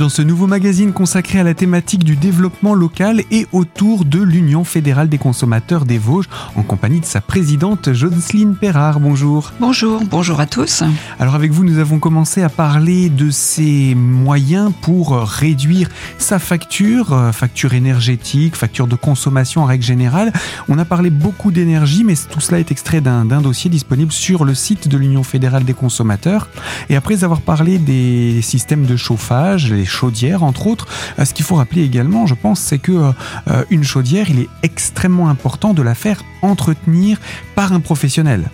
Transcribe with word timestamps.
dans 0.00 0.08
ce 0.08 0.22
nouveau 0.22 0.46
magazine 0.46 0.94
consacré 0.94 1.40
à 1.40 1.42
la 1.42 1.52
thématique 1.52 2.04
du 2.04 2.16
développement 2.16 2.72
local 2.72 3.22
et 3.30 3.46
autour 3.52 4.06
de 4.06 4.18
l'Union 4.18 4.64
fédérale 4.64 5.10
des 5.10 5.18
consommateurs 5.18 5.84
des 5.84 5.98
Vosges, 5.98 6.30
en 6.56 6.62
compagnie 6.62 7.00
de 7.00 7.04
sa 7.04 7.20
présidente 7.20 7.92
Jocelyne 7.92 8.56
Perrard. 8.56 8.98
Bonjour. 8.98 9.52
Bonjour, 9.60 10.00
bonjour 10.10 10.40
à 10.40 10.46
tous. 10.46 10.82
Alors 11.18 11.34
avec 11.34 11.52
vous, 11.52 11.64
nous 11.64 11.76
avons 11.76 11.98
commencé 11.98 12.42
à 12.42 12.48
parler 12.48 13.10
de 13.10 13.28
ces 13.28 13.94
moyens 13.94 14.72
pour 14.80 15.20
réduire 15.20 15.90
sa 16.16 16.38
facture, 16.38 17.12
euh, 17.12 17.30
facture 17.30 17.74
énergétique, 17.74 18.56
facture 18.56 18.86
de 18.86 18.96
consommation 18.96 19.60
en 19.60 19.66
règle 19.66 19.84
générale. 19.84 20.32
On 20.70 20.78
a 20.78 20.86
parlé 20.86 21.10
beaucoup 21.10 21.50
d'énergie, 21.50 22.04
mais 22.04 22.14
tout 22.30 22.40
cela 22.40 22.58
est 22.58 22.70
extrait 22.70 23.02
d'un 23.02 23.42
dossier 23.42 23.68
disponible 23.68 24.12
sur 24.12 24.46
le 24.46 24.54
site 24.54 24.88
de 24.88 24.96
l'Union 24.96 25.24
fédérale 25.24 25.64
des 25.64 25.74
consommateurs. 25.74 26.48
Et 26.88 26.96
après 26.96 27.22
avoir 27.22 27.42
parlé 27.42 27.76
des 27.76 28.40
systèmes 28.40 28.86
de 28.86 28.96
chauffage, 28.96 29.70
les 29.70 29.89
chaudières 29.90 30.42
entre 30.42 30.66
autres, 30.66 30.86
euh, 31.18 31.24
ce 31.24 31.34
qu'il 31.34 31.44
faut 31.44 31.56
rappeler 31.56 31.82
également, 31.82 32.26
je 32.26 32.34
pense, 32.34 32.60
c'est 32.60 32.78
que 32.78 32.92
euh, 32.92 33.64
une 33.70 33.84
chaudière, 33.84 34.30
il 34.30 34.40
est 34.40 34.48
extrêmement 34.62 35.28
important 35.28 35.74
de 35.74 35.82
la 35.82 35.94
faire 35.94 36.22
entretenir 36.42 37.18
par 37.54 37.72
un 37.72 37.80
professionnel. 37.80 38.50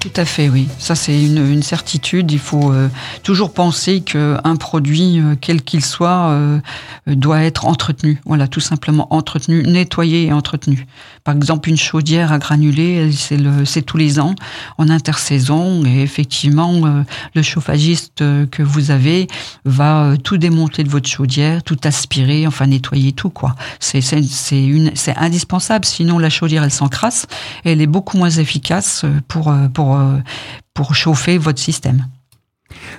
Tout 0.00 0.12
à 0.16 0.26
fait, 0.26 0.50
oui. 0.50 0.68
Ça, 0.78 0.94
c'est 0.94 1.18
une, 1.18 1.62
certitude. 1.62 2.30
Il 2.30 2.38
faut 2.38 2.70
euh, 2.70 2.88
toujours 3.22 3.54
penser 3.54 4.02
qu'un 4.02 4.56
produit, 4.56 5.22
quel 5.40 5.62
qu'il 5.62 5.82
soit, 5.82 6.38
doit 7.06 7.42
être 7.42 7.64
entretenu. 7.64 8.20
Voilà, 8.26 8.46
tout 8.46 8.60
simplement 8.60 9.06
entretenu, 9.14 9.62
nettoyé 9.62 10.26
et 10.26 10.32
entretenu. 10.32 10.86
Par 11.24 11.34
exemple, 11.34 11.70
une 11.70 11.78
chaudière 11.78 12.32
à 12.32 12.38
granulés, 12.38 13.10
c'est 13.64 13.82
tous 13.82 13.96
les 13.96 14.20
ans, 14.20 14.34
en 14.76 14.90
intersaison. 14.90 15.84
Et 15.86 16.02
effectivement, 16.02 17.04
le 17.34 17.42
chauffagiste 17.42 18.18
que 18.18 18.62
vous 18.62 18.90
avez 18.90 19.26
va 19.64 20.14
tout 20.22 20.36
démonter 20.36 20.84
de 20.84 20.90
votre 20.90 21.08
chaudière, 21.08 21.62
tout 21.62 21.78
aspirer, 21.84 22.46
enfin 22.46 22.66
nettoyer 22.66 23.12
tout, 23.12 23.30
quoi. 23.30 23.54
C'est 23.80 24.04
indispensable. 25.16 25.84
Sinon, 25.86 26.18
la 26.18 26.30
chaudière, 26.30 26.62
elle 26.62 26.70
s'encrasse. 26.70 27.26
Elle 27.64 27.80
est 27.80 27.86
beaucoup 27.86 28.18
moins 28.18 28.30
efficace 28.30 29.06
pour, 29.28 29.52
pour 29.72 29.94
euh, 30.04 30.18
pour, 30.74 30.94
chauffer 30.94 31.38
votre 31.38 31.60
système. 31.60 32.06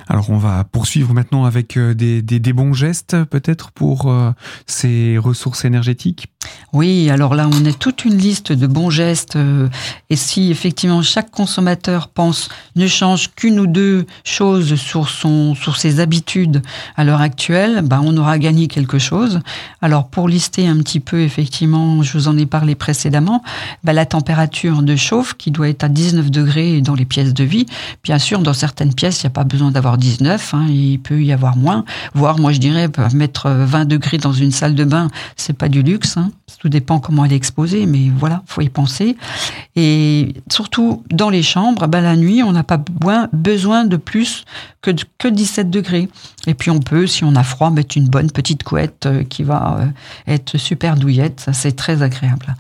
Alors 0.08 0.30
on 0.30 0.38
va 0.38 0.64
poursuivre 0.64 1.14
maintenant 1.14 1.46
avec 1.46 1.78
euh, 1.78 1.94
des, 1.94 2.54
bons 2.54 2.74
gestes 2.74 3.24
peut-être 3.26 3.72
pour 3.72 4.12
euh, 4.12 4.32
ces 4.66 5.18
ressources 5.18 5.66
énergétiques 5.66 6.28
oui, 6.74 7.10
alors 7.10 7.36
là, 7.36 7.48
on 7.52 7.66
a 7.66 7.72
toute 7.72 8.06
une 8.06 8.18
liste 8.18 8.52
de 8.52 8.68
bons 8.68 8.90
gestes. 8.90 9.36
Euh, 9.36 9.70
et 10.10 10.16
si 10.16 10.52
effectivement 10.52 11.02
chaque 11.02 11.32
consommateur 11.32 12.10
pense, 12.10 12.50
ne 12.76 12.88
change 12.88 13.32
qu'une 13.34 13.60
ou 13.60 13.68
deux 13.68 14.06
choses 14.24 14.76
sur 14.76 15.10
son, 15.10 15.56
sur 15.56 15.78
ses 15.78 16.00
habitudes 16.00 16.62
à 16.98 17.04
l'heure 17.04 17.22
actuelle, 17.22 17.82
ben 17.82 18.02
on 18.04 18.18
aura 18.18 18.38
gagné 18.38 18.68
quelque 18.68 19.00
chose. 19.00 19.40
Alors 19.82 20.10
pour 20.10 20.28
lister 20.28 20.68
un 20.68 20.78
petit 20.78 21.00
peu, 21.00 21.22
effectivement, 21.22 22.04
je 22.04 22.18
vous 22.18 22.28
en 22.28 22.38
ai 22.38 22.46
parlé 22.46 22.76
précédemment, 22.76 23.42
ben 23.84 23.94
la 23.94 24.06
température 24.06 24.82
de 24.82 24.96
chauffe 24.96 25.36
qui 25.36 25.52
doit 25.52 25.70
être 25.70 25.86
à 25.86 25.90
19 25.90 26.30
degrés 26.30 26.82
dans 26.82 26.96
les 26.96 27.06
pièces 27.06 27.34
de 27.34 27.44
vie. 27.44 27.66
Bien 28.04 28.20
sûr, 28.20 28.40
dans 28.40 28.54
certaines 28.54 28.94
pièces, 28.94 29.24
il 29.24 29.28
n'y 29.28 29.32
a 29.32 29.32
pas 29.32 29.46
besoin 29.46 29.65
d'avoir 29.72 29.98
19, 29.98 30.54
hein, 30.54 30.66
il 30.70 31.00
peut 31.00 31.22
y 31.22 31.32
avoir 31.32 31.58
moins. 31.58 31.86
Voire, 32.14 32.40
moi, 32.40 32.52
je 32.52 32.60
dirais, 32.60 32.90
mettre 33.14 33.50
20 33.50 33.86
degrés 33.86 34.18
dans 34.18 34.34
une 34.34 34.52
salle 34.52 34.76
de 34.76 34.84
bain, 34.84 35.10
c'est 35.36 35.58
pas 35.58 35.70
du 35.70 35.84
luxe. 35.84 36.18
Hein. 36.18 36.32
Tout 36.60 36.70
dépend 36.70 37.00
comment 37.00 37.26
elle 37.26 37.34
est 37.34 37.36
exposée, 37.36 37.86
mais 37.86 38.10
voilà, 38.16 38.44
faut 38.48 38.62
y 38.62 38.70
penser. 38.70 39.18
Et 39.76 40.34
surtout 40.52 41.04
dans 41.12 41.30
les 41.30 41.44
chambres, 41.44 41.88
ben 41.88 42.02
la 42.02 42.16
nuit, 42.16 42.42
on 42.44 42.52
n'a 42.52 42.64
pas 42.64 42.82
besoin 43.34 43.86
de 43.86 43.98
plus 43.98 44.46
que, 44.82 44.92
que 45.18 45.28
17 45.28 45.70
degrés. 45.70 46.10
Et 46.48 46.54
puis 46.54 46.72
on 46.72 46.80
peut, 46.80 47.08
si 47.08 47.24
on 47.24 47.36
a 47.36 47.44
froid, 47.44 47.70
mettre 47.72 47.98
une 47.98 48.08
bonne 48.08 48.32
petite 48.32 48.64
couette 48.64 49.06
euh, 49.06 49.24
qui 49.24 49.44
va 49.44 49.78
euh, 49.80 49.86
être 50.32 50.58
super 50.58 50.96
douillette. 50.96 51.40
Ça, 51.40 51.54
c'est 51.54 51.74
très 51.74 52.02
agréable. 52.02 52.56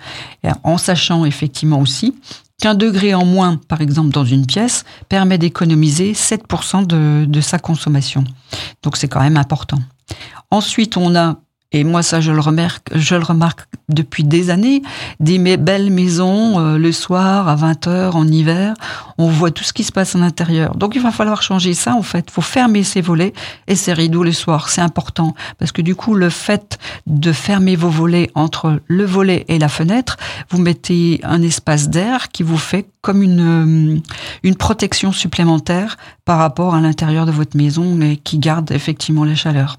en 0.63 0.77
sachant 0.77 1.25
effectivement 1.25 1.79
aussi 1.79 2.15
qu'un 2.61 2.75
degré 2.75 3.13
en 3.13 3.25
moins, 3.25 3.59
par 3.67 3.81
exemple, 3.81 4.09
dans 4.09 4.25
une 4.25 4.45
pièce, 4.45 4.85
permet 5.09 5.37
d'économiser 5.37 6.13
7% 6.13 6.85
de, 6.85 7.25
de 7.25 7.41
sa 7.41 7.59
consommation. 7.59 8.23
Donc 8.83 8.97
c'est 8.97 9.07
quand 9.07 9.21
même 9.21 9.37
important. 9.37 9.79
Ensuite, 10.51 10.97
on 10.97 11.15
a 11.15 11.37
et 11.75 11.83
moi, 11.83 12.03
ça, 12.03 12.21
je 12.21 12.31
le 12.31 12.39
remarque, 12.39 12.87
je 12.95 13.15
le 13.15 13.23
remarque 13.23 13.67
depuis 13.89 14.23
des 14.23 14.49
années. 14.49 14.81
Des 15.19 15.57
belles 15.57 15.91
maisons, 15.91 16.57
euh, 16.57 16.77
le 16.77 16.93
soir, 16.93 17.49
à 17.49 17.55
20 17.55 17.87
heures, 17.87 18.15
en 18.15 18.25
hiver, 18.25 18.75
on 19.17 19.27
voit 19.27 19.51
tout 19.51 19.65
ce 19.65 19.73
qui 19.73 19.83
se 19.83 19.91
passe 19.91 20.15
à 20.15 20.19
l'intérieur. 20.19 20.77
Donc, 20.77 20.95
il 20.95 21.01
va 21.01 21.11
falloir 21.11 21.41
changer 21.41 21.73
ça, 21.73 21.93
en 21.93 22.01
fait. 22.01 22.31
Faut 22.31 22.39
fermer 22.39 22.83
ses 22.83 23.01
volets 23.01 23.33
et 23.67 23.75
ses 23.75 23.91
rideaux 23.91 24.23
le 24.23 24.31
soir. 24.31 24.69
C'est 24.69 24.79
important. 24.79 25.35
Parce 25.59 25.73
que 25.73 25.81
du 25.81 25.95
coup, 25.95 26.15
le 26.15 26.29
fait 26.29 26.79
de 27.07 27.33
fermer 27.33 27.75
vos 27.75 27.89
volets 27.89 28.31
entre 28.35 28.79
le 28.87 29.03
volet 29.03 29.43
et 29.49 29.59
la 29.59 29.67
fenêtre, 29.67 30.15
vous 30.51 30.61
mettez 30.61 31.19
un 31.23 31.41
espace 31.41 31.89
d'air 31.89 32.29
qui 32.29 32.43
vous 32.43 32.57
fait 32.57 32.87
comme 33.01 33.21
une, 33.21 33.95
euh, 33.95 33.99
une 34.43 34.55
protection 34.55 35.11
supplémentaire 35.11 35.97
par 36.23 36.37
rapport 36.37 36.73
à 36.73 36.79
l'intérieur 36.79 37.25
de 37.25 37.31
votre 37.31 37.57
maison 37.57 37.99
et 37.99 38.15
qui 38.15 38.39
garde 38.39 38.71
effectivement 38.71 39.25
la 39.25 39.35
chaleur. 39.35 39.77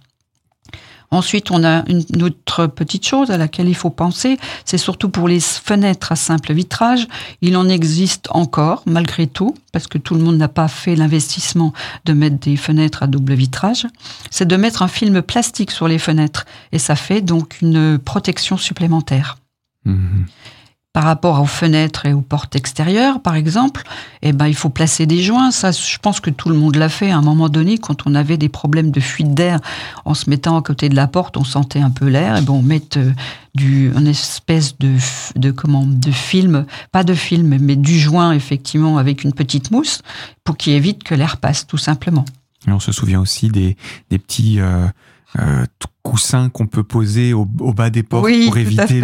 Ensuite, 1.11 1.51
on 1.51 1.65
a 1.65 1.85
une 1.89 2.23
autre 2.23 2.67
petite 2.67 3.07
chose 3.07 3.31
à 3.31 3.37
laquelle 3.37 3.69
il 3.69 3.75
faut 3.75 3.91
penser, 3.91 4.39
c'est 4.65 4.79
surtout 4.79 5.09
pour 5.09 5.29
les 5.29 5.41
fenêtres 5.41 6.13
à 6.13 6.17
simple 6.17 6.53
vitrage. 6.53 7.07
Il 7.43 7.57
en 7.57 7.69
existe 7.69 8.29
encore, 8.31 8.83
malgré 8.87 9.27
tout, 9.27 9.55
parce 9.73 9.87
que 9.87 9.99
tout 9.99 10.15
le 10.15 10.21
monde 10.21 10.37
n'a 10.37 10.49
pas 10.49 10.69
fait 10.69 10.97
l'investissement 10.97 11.73
de 12.05 12.13
mettre 12.13 12.39
des 12.39 12.57
fenêtres 12.57 13.03
à 13.03 13.07
double 13.07 13.35
vitrage. 13.35 13.87
C'est 14.31 14.47
de 14.47 14.57
mettre 14.57 14.83
un 14.83 14.89
film 14.89 15.23
plastique 15.23 15.71
sur 15.71 15.89
les 15.89 15.99
fenêtres, 15.99 16.45
et 16.73 16.79
ça 16.79 16.97
fait 16.97 17.21
donc 17.21 17.61
une 17.63 17.99
protection 17.99 18.57
supplémentaire. 18.57 19.39
Mmh 19.85 20.25
par 20.97 21.05
rapport 21.05 21.43
aux 21.43 21.45
fenêtres 21.45 22.07
et 22.07 22.15
aux 22.15 22.23
portes 22.23 22.57
extérieures, 22.57 23.21
par 23.21 23.35
exemple, 23.35 23.83
eh 24.23 24.33
ben, 24.33 24.47
il 24.47 24.55
faut 24.55 24.71
placer 24.71 25.05
des 25.05 25.23
joints. 25.23 25.51
Ça, 25.51 25.71
je 25.71 25.99
pense 25.99 26.21
que 26.21 26.31
tout 26.31 26.49
le 26.49 26.57
monde 26.57 26.77
l'a 26.77 26.89
fait 26.89 27.11
à 27.11 27.19
un 27.19 27.21
moment 27.21 27.51
donné 27.51 27.77
quand 27.77 28.07
on 28.07 28.15
avait 28.15 28.39
des 28.39 28.49
problèmes 28.49 28.91
de 28.91 29.01
fuite 29.01 29.35
d'air. 29.35 29.61
En 30.07 30.15
se 30.15 30.31
mettant 30.31 30.57
à 30.57 30.63
côté 30.63 30.89
de 30.89 30.97
la 30.97 31.07
porte, 31.07 31.37
on 31.37 31.45
sentait 31.45 31.83
un 31.83 31.91
peu 31.91 32.07
l'air. 32.07 32.39
Et 32.39 32.41
bon, 32.41 32.61
on 32.61 32.63
met 32.63 32.97
euh, 32.97 33.13
du, 33.55 33.93
une 33.95 34.07
espèce 34.07 34.79
de, 34.79 34.97
de, 35.35 35.51
comment, 35.51 35.85
de 35.85 36.11
film, 36.11 36.65
pas 36.93 37.05
de 37.05 37.13
film, 37.13 37.59
mais 37.61 37.77
du 37.77 37.99
joint, 37.99 38.33
effectivement, 38.33 38.97
avec 38.97 39.23
une 39.23 39.35
petite 39.35 39.73
mousse 39.73 40.01
pour 40.45 40.57
qu'il 40.57 40.73
évite 40.73 41.05
que 41.05 41.15
l'air 41.15 41.37
passe, 41.37 41.67
tout 41.67 41.77
simplement. 41.77 42.25
On 42.69 42.81
se 42.81 42.91
souvient 42.91 43.21
aussi 43.21 43.49
des, 43.49 43.77
des 44.09 44.19
petits, 44.19 44.61
euh, 44.61 44.87
euh, 45.39 45.65
coussins 46.03 46.49
qu'on 46.51 46.67
peut 46.67 46.85
poser 46.85 47.33
au, 47.33 47.45
bas 47.45 47.91
des 47.91 48.05
portes 48.05 48.31
pour 48.47 48.57
éviter 48.57 49.01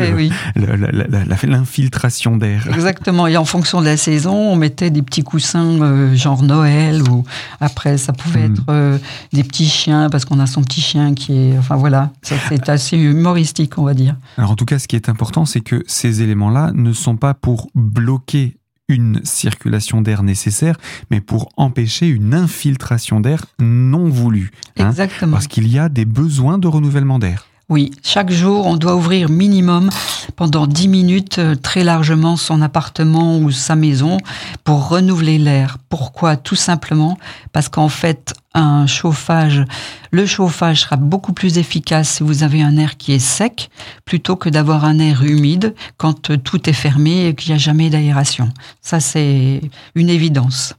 l'infiltration 1.45 2.37
d'air. 2.37 2.69
Exactement. 2.73 3.27
Et 3.27 3.37
en 3.37 3.45
fonction 3.45 3.81
de 3.81 3.87
la 3.87 3.97
saison, 3.97 4.35
on 4.35 4.57
mettait 4.57 4.91
des 4.91 5.03
petits 5.03 5.25
coussins 5.25 5.83
euh, 5.83 6.15
genre 6.15 6.45
Noël 6.45 7.03
ou 7.11 7.25
après 7.61 7.99
ça 7.99 8.13
pouvait 8.13 8.49
hmm. 8.49 8.53
être 8.53 8.63
euh, 8.71 8.99
des 9.33 9.43
petits 9.43 9.67
chiens 9.67 10.11
parce 10.11 10.25
qu'on 10.25 10.39
a 10.39 10.47
son 10.47 10.63
petit 10.63 10.81
chien 10.81 11.15
qui 11.15 11.33
est. 11.33 11.59
Enfin 11.59 11.77
voilà, 11.77 12.11
c'est 12.23 12.69
assez 12.69 12.97
humoristique, 12.97 13.77
on 13.79 13.85
va 13.85 13.95
dire. 13.95 14.17
Alors 14.39 14.53
en 14.53 14.57
tout 14.57 14.65
cas, 14.65 14.79
ce 14.79 14.87
qui 14.87 14.97
est 14.97 15.09
important, 15.09 15.45
c'est 15.45 15.61
que 15.61 15.83
ces 15.87 16.23
éléments-là 16.23 16.71
ne 16.73 16.93
sont 16.93 17.17
pas 17.17 17.35
pour 17.35 17.69
bloquer 17.75 18.57
une 18.93 19.21
circulation 19.25 20.03
d'air 20.03 20.23
nécessaire, 20.23 20.77
mais 21.11 21.21
pour 21.21 21.49
empêcher 21.57 22.07
une 22.07 22.35
infiltration 22.35 23.21
d'air 23.21 23.45
non 23.59 24.09
voulue. 24.09 24.51
Hein. 24.79 24.89
Exactement. 24.89 25.33
Parce 25.33 25.47
qu'il 25.47 25.69
y 25.69 25.79
a 25.79 25.89
des 25.89 26.05
besoins 26.05 26.59
de 26.59 26.69
renouvellement 26.69 27.19
d'air. 27.19 27.47
Oui, 27.73 27.91
chaque 28.03 28.31
jour, 28.31 28.67
on 28.67 28.77
doit 28.77 28.97
ouvrir 28.97 29.31
minimum 29.31 29.89
pendant 30.37 30.67
10 30.67 30.89
minutes 30.89 31.39
euh, 31.39 31.55
très 31.55 31.85
largement 31.85 32.37
son 32.37 32.61
appartement 32.61 33.39
ou 33.39 33.51
sa 33.51 33.77
maison 33.77 34.19
pour 34.63 34.91
renouveler 34.91 35.39
l'air. 35.39 35.79
Pourquoi? 35.89 36.37
Tout 36.37 36.55
simplement 36.55 37.17
parce 37.53 37.71
qu'en 37.71 37.89
fait, 37.89 38.35
un 38.53 38.87
chauffage, 38.87 39.65
le 40.11 40.27
chauffage 40.27 40.83
sera 40.83 40.97
beaucoup 40.97 41.33
plus 41.33 41.57
efficace 41.57 42.11
si 42.11 42.23
vous 42.23 42.43
avez 42.43 42.61
un 42.61 42.77
air 42.77 42.99
qui 42.99 43.15
est 43.15 43.19
sec 43.19 43.71
plutôt 44.05 44.37
que 44.37 44.51
d'avoir 44.51 44.85
un 44.85 44.99
air 44.99 45.23
humide 45.25 45.75
quand 45.97 46.29
euh, 46.29 46.37
tout 46.37 46.69
est 46.69 46.75
fermé 46.75 47.29
et 47.29 47.35
qu'il 47.35 47.53
n'y 47.53 47.55
a 47.55 47.59
jamais 47.59 47.89
d'aération. 47.89 48.51
Ça, 48.83 49.01
c'est 49.01 49.63
une 49.95 50.11
évidence. 50.11 50.75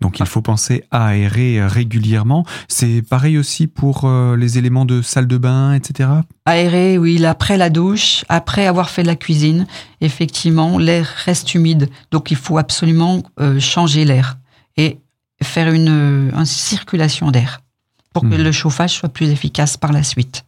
Donc 0.00 0.20
il 0.20 0.26
faut 0.26 0.42
penser 0.42 0.84
à 0.90 1.08
aérer 1.08 1.64
régulièrement. 1.66 2.44
C'est 2.68 3.02
pareil 3.02 3.38
aussi 3.38 3.66
pour 3.66 4.04
euh, 4.04 4.36
les 4.36 4.58
éléments 4.58 4.84
de 4.84 5.02
salle 5.02 5.26
de 5.26 5.38
bain, 5.38 5.74
etc. 5.74 6.08
Aérer, 6.46 6.98
oui, 6.98 7.24
après 7.24 7.56
la 7.56 7.70
douche, 7.70 8.24
après 8.28 8.66
avoir 8.66 8.90
fait 8.90 9.02
la 9.02 9.16
cuisine, 9.16 9.66
effectivement, 10.00 10.78
l'air 10.78 11.06
reste 11.24 11.54
humide. 11.54 11.88
Donc 12.10 12.30
il 12.30 12.36
faut 12.36 12.58
absolument 12.58 13.22
euh, 13.40 13.60
changer 13.60 14.04
l'air 14.04 14.38
et 14.76 14.98
faire 15.42 15.72
une, 15.72 16.32
circulation 16.44 17.30
d'air 17.30 17.60
pour 18.12 18.22
que 18.22 18.34
hmm. 18.34 18.42
le 18.42 18.52
chauffage 18.52 18.94
soit 18.94 19.08
plus 19.08 19.30
efficace 19.30 19.76
par 19.76 19.92
la 19.92 20.02
suite. 20.02 20.44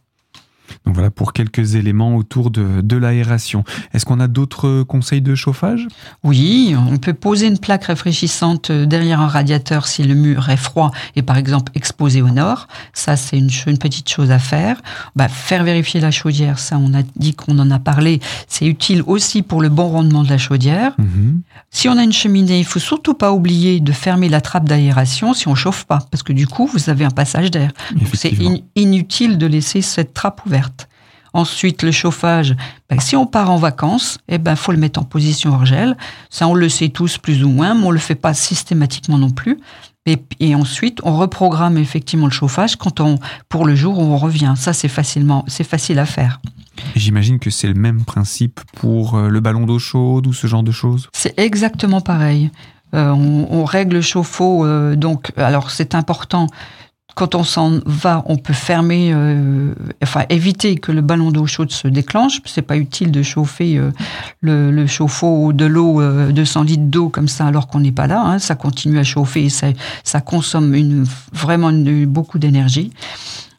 Donc 0.85 0.95
voilà 0.95 1.09
pour 1.09 1.31
quelques 1.31 1.75
éléments 1.75 2.15
autour 2.17 2.51
de, 2.51 2.81
de 2.81 2.97
l'aération. 2.97 3.63
Est-ce 3.93 4.05
qu'on 4.05 4.19
a 4.19 4.27
d'autres 4.27 4.83
conseils 4.83 5.21
de 5.21 5.33
chauffage? 5.33 5.87
Oui, 6.23 6.75
on 6.91 6.97
peut 6.97 7.13
poser 7.13 7.47
une 7.47 7.57
plaque 7.57 7.85
réfléchissante 7.85 8.71
derrière 8.71 9.21
un 9.21 9.27
radiateur 9.27 9.87
si 9.87 10.03
le 10.03 10.13
mur 10.13 10.49
est 10.49 10.57
froid 10.57 10.91
et 11.15 11.21
par 11.21 11.37
exemple 11.37 11.71
exposé 11.75 12.21
au 12.21 12.29
nord. 12.29 12.67
Ça, 12.93 13.15
c'est 13.15 13.37
une, 13.37 13.49
une, 13.67 13.77
petite 13.77 14.09
chose 14.09 14.29
à 14.31 14.39
faire. 14.39 14.81
Bah, 15.15 15.29
faire 15.29 15.63
vérifier 15.63 16.01
la 16.01 16.11
chaudière, 16.11 16.59
ça, 16.59 16.77
on 16.77 16.93
a 16.93 17.01
dit 17.15 17.33
qu'on 17.33 17.57
en 17.59 17.71
a 17.71 17.79
parlé. 17.79 18.19
C'est 18.47 18.65
utile 18.65 19.03
aussi 19.07 19.41
pour 19.41 19.61
le 19.61 19.69
bon 19.69 19.87
rendement 19.87 20.23
de 20.23 20.29
la 20.29 20.37
chaudière. 20.37 20.93
Mhm. 20.97 21.41
Si 21.71 21.87
on 21.87 21.97
a 21.97 22.03
une 22.03 22.13
cheminée, 22.13 22.59
il 22.59 22.65
faut 22.65 22.79
surtout 22.79 23.13
pas 23.13 23.31
oublier 23.31 23.79
de 23.79 23.91
fermer 23.93 24.27
la 24.29 24.41
trappe 24.41 24.67
d'aération 24.67 25.33
si 25.33 25.47
on 25.47 25.55
chauffe 25.55 25.85
pas, 25.85 25.99
parce 26.11 26.23
que 26.23 26.33
du 26.33 26.45
coup, 26.45 26.67
vous 26.67 26.89
avez 26.89 27.05
un 27.05 27.09
passage 27.11 27.51
d'air. 27.51 27.71
C'est 28.13 28.33
in- 28.41 28.57
inutile 28.75 29.37
de 29.37 29.45
laisser 29.45 29.81
cette 29.81 30.13
trappe 30.13 30.45
ouverte. 30.45 30.72
Ensuite, 31.33 31.81
le 31.81 31.91
chauffage, 31.91 32.55
ben, 32.89 32.99
si 32.99 33.15
on 33.15 33.25
part 33.25 33.49
en 33.49 33.57
vacances, 33.57 34.19
eh 34.27 34.37
ben, 34.37 34.55
faut 34.55 34.71
le 34.71 34.77
mettre 34.77 34.99
en 34.99 35.03
position 35.03 35.51
hors 35.51 35.65
gel. 35.65 35.97
Ça, 36.29 36.47
on 36.47 36.53
le 36.53 36.69
sait 36.69 36.89
tous 36.89 37.17
plus 37.17 37.43
ou 37.43 37.49
moins, 37.49 37.73
mais 37.73 37.85
on 37.85 37.91
le 37.91 37.99
fait 37.99 38.15
pas 38.15 38.35
systématiquement 38.35 39.17
non 39.17 39.31
plus. 39.31 39.59
Et, 40.05 40.21
et 40.39 40.53
ensuite, 40.53 40.99
on 41.03 41.17
reprogramme 41.17 41.77
effectivement 41.77 42.27
le 42.27 42.31
chauffage 42.31 42.75
quand 42.75 42.99
on, 42.99 43.17
pour 43.49 43.65
le 43.65 43.73
jour 43.73 43.97
où 43.97 44.03
on 44.03 44.17
revient. 44.17 44.53
Ça, 44.57 44.73
c'est 44.73 44.89
facilement, 44.89 45.43
c'est 45.47 45.63
facile 45.63 45.97
à 45.97 46.05
faire. 46.05 46.39
J'imagine 46.95 47.39
que 47.39 47.49
c'est 47.49 47.67
le 47.67 47.73
même 47.73 48.03
principe 48.03 48.59
pour 48.75 49.15
euh, 49.15 49.29
le 49.29 49.39
ballon 49.39 49.65
d'eau 49.65 49.79
chaude 49.79 50.27
ou 50.27 50.33
ce 50.33 50.47
genre 50.47 50.63
de 50.63 50.71
choses? 50.71 51.09
C'est 51.13 51.39
exactement 51.39 52.01
pareil. 52.01 52.51
Euh, 52.93 53.11
on, 53.11 53.47
on 53.49 53.65
règle 53.65 53.95
le 53.95 54.01
chauffe-eau, 54.01 54.65
euh, 54.65 54.95
donc, 54.95 55.31
alors 55.37 55.71
c'est 55.71 55.95
important. 55.95 56.47
Quand 57.15 57.35
on 57.35 57.43
s'en 57.43 57.79
va, 57.85 58.23
on 58.25 58.37
peut 58.37 58.53
fermer, 58.53 59.11
euh, 59.13 59.73
enfin 60.01 60.23
éviter 60.29 60.75
que 60.75 60.91
le 60.91 61.01
ballon 61.01 61.31
d'eau 61.31 61.45
chaude 61.45 61.71
se 61.71 61.87
déclenche. 61.87 62.41
C'est 62.45 62.61
pas 62.63 62.77
utile 62.77 63.11
de 63.11 63.21
chauffer 63.21 63.77
euh, 63.77 63.91
le, 64.41 64.71
le 64.71 64.87
chauffe-eau 64.87 65.53
de 65.53 65.65
l'eau, 65.65 66.01
euh, 66.01 66.31
200 66.31 66.63
litres 66.63 66.83
d'eau 66.85 67.09
comme 67.09 67.27
ça 67.27 67.45
alors 67.45 67.67
qu'on 67.67 67.81
n'est 67.81 67.91
pas 67.91 68.07
là. 68.07 68.21
hein. 68.25 68.39
Ça 68.39 68.55
continue 68.55 68.97
à 68.99 69.03
chauffer 69.03 69.45
et 69.45 69.49
ça, 69.49 69.67
ça 70.03 70.21
consomme 70.21 70.73
une, 70.73 71.05
vraiment 71.31 71.69
une- 71.69 72.05
beaucoup 72.05 72.39
d'énergie. 72.39 72.91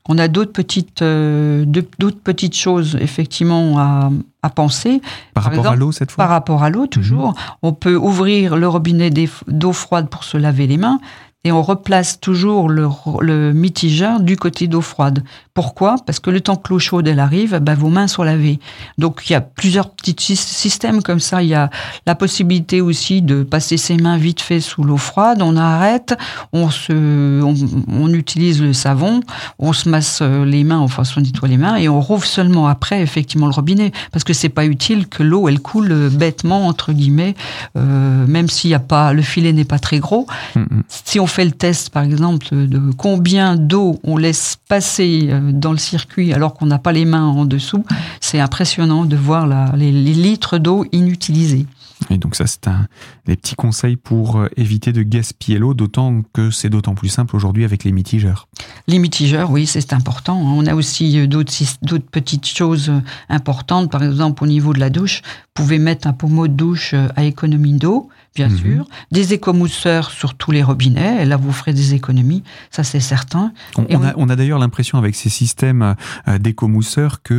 On 0.06 0.18
a 0.18 0.28
d'autres 0.28 0.52
petites, 0.52 1.00
euh, 1.00 1.64
d'autres 1.64 2.18
petites 2.22 2.54
choses 2.56 2.98
effectivement 3.00 3.78
à, 3.78 4.10
à 4.42 4.50
penser. 4.50 5.00
Par, 5.32 5.44
Par 5.44 5.52
rapport 5.54 5.72
à 5.72 5.76
l'eau 5.76 5.92
cette 5.92 6.10
fois? 6.10 6.24
Par 6.24 6.30
rapport 6.30 6.62
à 6.62 6.68
l'eau, 6.68 6.86
toujours, 6.86 7.32
on 7.62 7.72
peut 7.72 7.96
ouvrir 7.96 8.56
le 8.56 8.68
robinet 8.68 9.08
d'eau 9.48 9.72
froide 9.72 10.10
pour 10.10 10.24
se 10.24 10.36
laver 10.36 10.66
les 10.66 10.76
mains 10.76 10.98
et 11.44 11.52
on 11.52 11.62
replace 11.62 12.20
toujours 12.20 12.68
le, 12.68 13.52
mitigeur 13.52 14.20
du 14.20 14.36
côté 14.36 14.66
d'eau 14.66 14.80
froide. 14.80 15.22
Pourquoi? 15.54 15.94
Parce 16.04 16.18
que 16.18 16.30
le 16.30 16.40
temps 16.40 16.56
que 16.56 16.70
l'eau 16.72 16.80
chaude 16.80 17.06
elle 17.06 17.20
arrive, 17.20 17.56
ben, 17.58 17.74
vos 17.74 17.88
mains 17.88 18.08
sont 18.08 18.24
lavées. 18.24 18.58
Donc 18.98 19.22
il 19.28 19.32
y 19.34 19.36
a 19.36 19.40
plusieurs 19.40 19.90
petits 19.90 20.16
sy- 20.18 20.36
systèmes 20.36 21.00
comme 21.00 21.20
ça. 21.20 21.44
Il 21.44 21.48
y 21.48 21.54
a 21.54 21.70
la 22.06 22.16
possibilité 22.16 22.80
aussi 22.80 23.22
de 23.22 23.44
passer 23.44 23.76
ses 23.76 23.96
mains 23.96 24.16
vite 24.16 24.40
fait 24.40 24.58
sous 24.60 24.82
l'eau 24.82 24.96
froide. 24.96 25.42
On 25.42 25.56
arrête, 25.56 26.16
on 26.52 26.70
se, 26.70 27.40
on, 27.40 27.54
on 27.88 28.12
utilise 28.12 28.60
le 28.60 28.72
savon, 28.72 29.20
on 29.60 29.72
se 29.72 29.88
masse 29.88 30.18
euh, 30.22 30.44
les 30.44 30.64
mains, 30.64 30.80
enfin 30.80 31.04
on 31.16 31.20
nettoie 31.20 31.48
les 31.48 31.56
mains 31.56 31.76
et 31.76 31.88
on 31.88 32.00
rouvre 32.00 32.24
seulement 32.26 32.66
après 32.66 33.00
effectivement 33.00 33.46
le 33.46 33.52
robinet 33.52 33.92
parce 34.10 34.24
que 34.24 34.32
c'est 34.32 34.48
pas 34.48 34.66
utile 34.66 35.06
que 35.06 35.22
l'eau 35.22 35.48
elle 35.48 35.60
coule 35.60 35.92
euh, 35.92 36.10
bêtement 36.10 36.66
entre 36.66 36.92
guillemets, 36.92 37.36
euh, 37.76 38.26
même 38.26 38.48
s'il 38.48 38.70
y 38.70 38.74
a 38.74 38.80
pas 38.80 39.12
le 39.12 39.22
filet 39.22 39.52
n'est 39.52 39.64
pas 39.64 39.78
très 39.78 40.00
gros. 40.00 40.26
Mm, 40.56 40.60
mm. 40.62 40.82
Si 40.88 41.20
on 41.20 41.28
fait 41.28 41.44
le 41.44 41.52
test, 41.52 41.90
par 41.90 42.02
exemple, 42.02 42.48
de 42.50 42.80
combien 42.96 43.54
d'eau 43.54 44.00
on 44.02 44.16
laisse 44.16 44.56
passer 44.68 45.28
euh, 45.30 45.43
dans 45.52 45.72
le 45.72 45.78
circuit 45.78 46.32
alors 46.32 46.54
qu'on 46.54 46.66
n'a 46.66 46.78
pas 46.78 46.92
les 46.92 47.04
mains 47.04 47.26
en 47.26 47.44
dessous, 47.44 47.84
c'est 48.20 48.40
impressionnant 48.40 49.04
de 49.04 49.16
voir 49.16 49.46
la- 49.46 49.72
les, 49.76 49.92
les 49.92 50.14
litres 50.14 50.58
d'eau 50.58 50.84
inutilisés. 50.92 51.66
Et 52.10 52.18
donc 52.18 52.34
ça, 52.34 52.46
c'est 52.46 52.66
un 52.68 52.86
des 53.24 53.36
petits 53.36 53.54
conseils 53.54 53.96
pour 53.96 54.36
euh, 54.36 54.48
éviter 54.56 54.92
de 54.92 55.02
gaspiller 55.02 55.58
l'eau, 55.58 55.74
d'autant 55.74 56.22
que 56.32 56.50
c'est 56.50 56.68
d'autant 56.68 56.94
plus 56.94 57.08
simple 57.08 57.36
aujourd'hui 57.36 57.64
avec 57.64 57.84
les 57.84 57.92
mitigeurs. 57.92 58.48
Les 58.88 58.98
mitigeurs, 58.98 59.50
oui, 59.50 59.64
c'est 59.66 59.92
important. 59.92 60.36
On 60.36 60.66
a 60.66 60.74
aussi 60.74 61.18
euh, 61.18 61.26
d'autres 61.26 62.04
petites 62.10 62.46
choses 62.46 62.90
euh, 62.90 63.00
importantes. 63.28 63.90
Par 63.90 64.02
exemple, 64.02 64.42
au 64.42 64.46
niveau 64.46 64.74
de 64.74 64.80
la 64.80 64.90
douche, 64.90 65.22
vous 65.24 65.62
pouvez 65.62 65.78
mettre 65.78 66.06
un 66.08 66.12
pommeau 66.12 66.48
de 66.48 66.52
douche 66.52 66.94
à 67.16 67.24
économie 67.24 67.74
d'eau, 67.74 68.08
bien 68.34 68.48
Mhm. 68.48 68.56
sûr. 68.56 68.88
Des 69.12 69.32
écomousseurs 69.32 70.10
sur 70.10 70.34
tous 70.34 70.50
les 70.50 70.62
robinets. 70.62 71.22
Et 71.22 71.24
là, 71.24 71.36
vous 71.36 71.52
ferez 71.52 71.72
des 71.72 71.94
économies. 71.94 72.42
Ça, 72.70 72.82
c'est 72.82 72.98
certain. 73.00 73.52
On, 73.76 73.84
Et 73.84 73.96
on 73.96 74.00
on- 74.00 74.04
a, 74.04 74.12
on 74.16 74.28
a 74.28 74.34
d'ailleurs 74.36 74.58
l'impression 74.58 74.98
avec 74.98 75.14
ces 75.14 75.28
systèmes 75.30 75.94
euh, 76.28 76.38
d'écomousseurs 76.38 77.22
que 77.22 77.34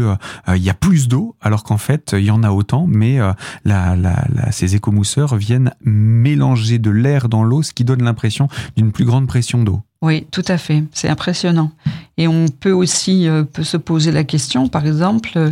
euh, 0.48 0.56
il 0.56 0.64
y 0.64 0.70
a 0.70 0.74
plus 0.74 1.08
d'eau, 1.10 1.36
alors 1.42 1.64
qu'en 1.64 1.78
fait 1.78 2.16
il 2.18 2.24
y 2.24 2.32
en 2.32 2.44
a 2.44 2.52
autant, 2.52 2.86
mais 2.88 3.20
euh, 3.20 3.34
la, 3.66 3.96
la- 3.98 4.26
la- 4.34 4.52
ces 4.52 4.76
écomousseurs 4.76 5.36
viennent 5.36 5.74
mélanger 5.84 6.80
de 6.80 6.90
l'air 6.92 7.28
dans 7.28 7.44
l'eau, 7.44 7.62
ce 7.62 7.74
qui 7.74 7.84
donne 7.84 8.04
l'impression 8.04 8.48
d'une 8.78 8.92
plus 8.92 9.06
grande 9.06 9.28
pression 9.28 9.64
d'eau. 9.64 9.82
Oui, 10.02 10.28
tout 10.32 10.44
à 10.48 10.58
fait. 10.58 10.84
C'est 10.92 11.10
impressionnant. 11.10 11.72
Et 12.18 12.28
on 12.28 12.46
peut 12.48 12.72
aussi 12.72 13.28
euh, 13.28 13.44
peut 13.44 13.64
se 13.64 13.78
poser 13.78 14.12
la 14.12 14.24
question, 14.24 14.70
par 14.70 14.86
exemple, 14.86 15.32
euh, 15.36 15.52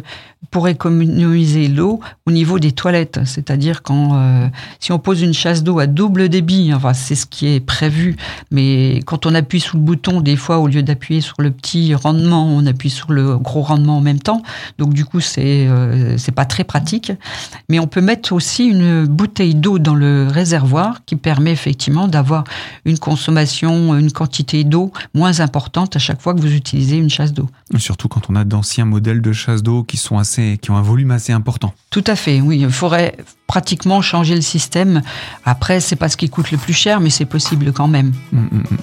pour 0.51 0.67
économiser 0.67 1.67
l'eau 1.67 1.99
au 2.25 2.31
niveau 2.31 2.59
des 2.59 2.71
toilettes. 2.71 3.19
C'est-à-dire 3.25 3.81
quand 3.83 4.15
euh, 4.15 4.47
si 4.79 4.91
on 4.91 4.99
pose 4.99 5.21
une 5.21 5.33
chasse 5.33 5.63
d'eau 5.63 5.79
à 5.79 5.87
double 5.87 6.29
débit, 6.29 6.73
enfin 6.73 6.93
c'est 6.93 7.15
ce 7.15 7.25
qui 7.25 7.47
est 7.47 7.59
prévu, 7.59 8.15
mais 8.51 9.01
quand 9.05 9.25
on 9.25 9.33
appuie 9.33 9.59
sur 9.59 9.77
le 9.77 9.83
bouton, 9.83 10.21
des 10.21 10.35
fois 10.35 10.59
au 10.59 10.67
lieu 10.67 10.83
d'appuyer 10.83 11.21
sur 11.21 11.35
le 11.39 11.51
petit 11.51 11.95
rendement, 11.95 12.45
on 12.47 12.65
appuie 12.65 12.89
sur 12.89 13.11
le 13.11 13.37
gros 13.37 13.61
rendement 13.61 13.97
en 13.97 14.01
même 14.01 14.19
temps. 14.19 14.43
Donc 14.77 14.93
du 14.93 15.05
coup 15.05 15.21
c'est 15.21 15.67
c'est 16.17 16.33
pas 16.33 16.45
très 16.45 16.63
pratique. 16.63 17.11
Mais 17.69 17.79
on 17.79 17.87
peut 17.87 18.01
mettre 18.01 18.33
aussi 18.33 18.65
une 18.65 19.05
bouteille 19.05 19.55
d'eau 19.55 19.79
dans 19.79 19.95
le 19.95 20.27
réservoir 20.29 21.03
qui 21.05 21.15
permet 21.15 21.51
effectivement 21.51 22.07
d'avoir 22.07 22.43
une 22.85 22.99
consommation, 22.99 23.97
une 23.97 24.11
quantité 24.11 24.32
d'eau 24.63 24.91
moins 25.13 25.39
importante 25.39 25.95
à 25.95 25.99
chaque 25.99 26.21
fois 26.21 26.33
que 26.33 26.41
vous 26.41 26.53
utilisez 26.53 26.97
une 26.97 27.09
chasse 27.09 27.33
d'eau. 27.33 27.49
Surtout 27.77 28.07
quand 28.07 28.29
on 28.29 28.35
a 28.35 28.43
d'anciens 28.43 28.85
modèles 28.85 29.21
de 29.21 29.31
chasse 29.31 29.63
d'eau 29.63 29.83
qui 29.83 29.97
sont 29.97 30.17
assez, 30.17 30.57
qui 30.61 30.71
ont 30.71 30.77
un 30.77 30.81
volume 30.81 31.11
assez 31.11 31.33
important. 31.33 31.73
Tout 31.89 32.03
à 32.07 32.15
fait, 32.15 32.41
oui. 32.41 32.59
Il 32.61 32.71
faudrait 32.71 33.15
pratiquement 33.53 34.01
changer 34.01 34.33
le 34.33 34.41
système. 34.41 35.03
Après, 35.45 35.79
c'est 35.79 35.95
pas 35.95 36.09
ce 36.09 36.17
qui 36.17 36.27
coûte 36.27 36.49
le 36.49 36.57
plus 36.57 36.73
cher, 36.73 36.99
mais 36.99 37.11
c'est 37.11 37.25
possible 37.25 37.71
quand 37.71 37.87
même. 37.87 38.11
Mm, 38.31 38.39
mm, 38.39 38.57
mm. 38.57 38.77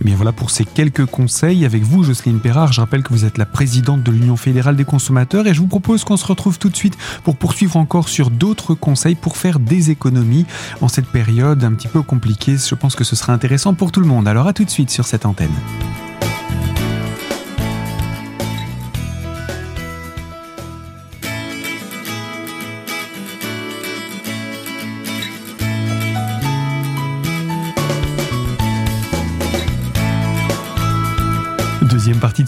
Eh 0.00 0.04
bien 0.04 0.16
voilà 0.16 0.32
pour 0.32 0.50
ces 0.50 0.64
quelques 0.64 1.06
conseils 1.06 1.64
avec 1.64 1.84
vous, 1.84 2.02
Jocelyne 2.02 2.40
Perrard. 2.40 2.72
Je 2.72 2.80
rappelle 2.80 3.04
que 3.04 3.12
vous 3.12 3.24
êtes 3.24 3.38
la 3.38 3.46
présidente 3.46 4.02
de 4.02 4.10
l'Union 4.10 4.36
fédérale 4.36 4.74
des 4.74 4.84
consommateurs 4.84 5.46
et 5.46 5.54
je 5.54 5.60
vous 5.60 5.68
propose 5.68 6.02
qu'on 6.02 6.16
se 6.16 6.26
retrouve 6.26 6.58
tout 6.58 6.68
de 6.68 6.76
suite 6.76 6.98
pour 7.22 7.36
poursuivre 7.36 7.76
encore 7.76 8.08
sur 8.08 8.30
d'autres 8.30 8.74
conseils 8.74 9.14
pour 9.14 9.36
faire 9.36 9.60
des 9.60 9.92
économies 9.92 10.46
en 10.80 10.88
cette 10.88 11.06
période 11.06 11.62
un 11.62 11.74
petit 11.74 11.86
peu 11.86 12.02
compliquée. 12.02 12.56
Je 12.58 12.74
pense 12.74 12.96
que 12.96 13.04
ce 13.04 13.14
sera 13.14 13.32
intéressant 13.32 13.74
pour 13.74 13.92
tout 13.92 14.00
le 14.00 14.08
monde. 14.08 14.26
Alors 14.26 14.48
à 14.48 14.52
tout 14.52 14.64
de 14.64 14.70
suite 14.70 14.90
sur 14.90 15.06
cette 15.06 15.26
antenne. 15.26 15.54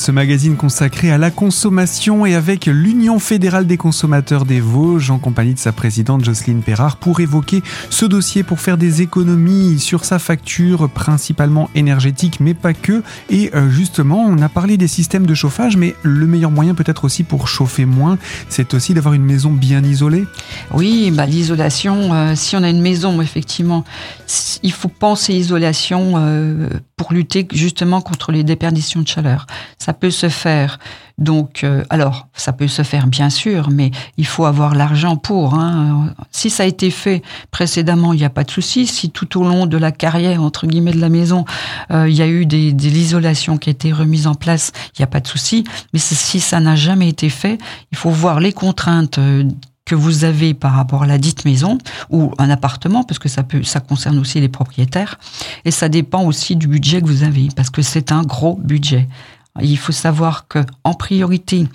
Ce 0.00 0.12
magazine 0.12 0.57
consacré 0.57 1.11
à 1.11 1.19
la 1.19 1.30
consommation 1.30 2.25
et 2.25 2.35
avec 2.35 2.64
l'Union 2.64 3.19
fédérale 3.19 3.66
des 3.66 3.76
consommateurs 3.76 4.47
des 4.47 4.59
Vosges 4.59 5.11
en 5.11 5.19
compagnie 5.19 5.52
de 5.52 5.59
sa 5.59 5.73
présidente 5.73 6.25
Jocelyne 6.25 6.62
Perrard 6.62 6.97
pour 6.97 7.21
évoquer 7.21 7.62
ce 7.90 8.07
dossier 8.07 8.42
pour 8.42 8.61
faire 8.61 8.78
des 8.78 9.02
économies 9.02 9.78
sur 9.78 10.07
sa 10.07 10.19
facture 10.19 10.88
principalement 10.88 11.69
énergétique 11.75 12.40
mais 12.40 12.54
pas 12.54 12.73
que. 12.73 13.02
Et 13.28 13.50
euh, 13.54 13.69
justement, 13.69 14.25
on 14.26 14.40
a 14.40 14.49
parlé 14.49 14.78
des 14.78 14.88
systèmes 14.88 15.26
de 15.26 15.35
chauffage 15.35 15.76
mais 15.76 15.95
le 16.02 16.26
meilleur 16.26 16.50
moyen 16.50 16.75
peut-être 16.75 17.04
aussi 17.04 17.23
pour 17.23 17.47
chauffer 17.47 17.85
moins, 17.85 18.16
c'est 18.49 18.73
aussi 18.73 18.95
d'avoir 18.95 19.12
une 19.12 19.25
maison 19.25 19.50
bien 19.50 19.85
isolée. 19.85 20.25
Oui, 20.73 21.11
bah, 21.11 21.26
l'isolation, 21.26 22.14
euh, 22.14 22.35
si 22.37 22.57
on 22.57 22.62
a 22.62 22.71
une 22.71 22.80
maison, 22.80 23.21
effectivement, 23.21 23.85
il 24.62 24.73
faut 24.73 24.88
penser 24.88 25.35
isolation 25.35 26.14
euh, 26.16 26.71
pour 26.97 27.12
lutter 27.12 27.47
justement 27.52 28.00
contre 28.00 28.33
les 28.33 28.45
déperditions 28.45 29.02
de 29.02 29.09
chaleur. 29.09 29.47
Peut 29.92 30.11
se 30.11 30.28
faire. 30.28 30.78
Donc, 31.18 31.64
euh, 31.64 31.85
alors, 31.90 32.28
ça 32.32 32.52
peut 32.52 32.66
se 32.66 32.82
faire 32.82 33.06
bien 33.06 33.28
sûr, 33.28 33.68
mais 33.70 33.90
il 34.16 34.26
faut 34.26 34.47
avoir 34.47 34.75
l'argent 34.75 35.16
pour. 35.16 35.54
hein. 35.54 36.14
Si 36.30 36.49
ça 36.49 36.62
a 36.62 36.66
été 36.66 36.90
fait 36.90 37.23
précédemment, 37.50 38.14
il 38.14 38.20
n'y 38.20 38.25
a 38.25 38.30
pas 38.30 38.44
de 38.44 38.50
souci. 38.50 38.87
Si 38.87 39.11
tout 39.11 39.38
au 39.38 39.44
long 39.44 39.66
de 39.66 39.76
la 39.76 39.92
carrière, 39.92 40.42
entre 40.42 40.66
guillemets, 40.66 40.92
de 40.92 41.00
la 41.00 41.11
maison, 41.11 41.44
euh, 41.90 42.09
il 42.09 42.16
y 42.16 42.23
a 42.23 42.26
eu 42.28 42.47
des, 42.47 42.73
de 42.73 42.88
l'isolation 42.88 43.59
qui 43.59 43.68
a 43.68 43.73
été 43.73 43.92
remise 43.92 44.26
en 44.26 44.35
place, 44.35 44.73
il 44.97 45.00
n'y 45.00 45.04
a 45.04 45.09
pas 45.09 45.20
de 45.20 45.28
souci. 45.28 45.64
Mais 45.92 45.99
si 45.99 46.40
ça 46.40 46.59
n'a 46.59 46.75
jamais 46.75 47.09
été 47.11 47.28
fait, 47.28 47.59
il 47.92 47.99
faut 47.99 48.11
voir 48.11 48.40
les 48.40 48.54
contraintes 48.54 49.18
euh, 49.18 49.44
que 49.85 49.94
vous 49.94 50.25
avez 50.25 50.54
par 50.54 50.73
rapport 50.73 51.02
à 51.02 51.06
la 51.06 51.18
dite 51.18 51.44
maison 51.44 51.76
ou 52.11 52.32
un 52.38 52.49
appartement, 52.49 53.02
parce 53.02 53.18
que 53.18 53.28
ça 53.28 53.42
peut, 53.42 53.62
ça 53.64 53.80
concerne 53.80 54.18
aussi 54.18 54.40
les 54.40 54.49
propriétaires, 54.49 55.18
et 55.64 55.70
ça 55.70 55.88
dépend 55.88 56.23
aussi 56.25 56.54
du 56.54 56.68
budget 56.68 57.02
que 57.02 57.06
vous 57.06 57.25
avez, 57.25 57.49
parce 57.56 57.70
que 57.70 57.82
c'est 57.82 58.12
un 58.12 58.23
gros 58.23 58.54
budget. 58.62 59.09
Il 59.61 59.78
faut 59.78 59.92
savoir 59.92 60.47
que, 60.49 60.61
en 60.85 60.95
priorité, 60.95 61.66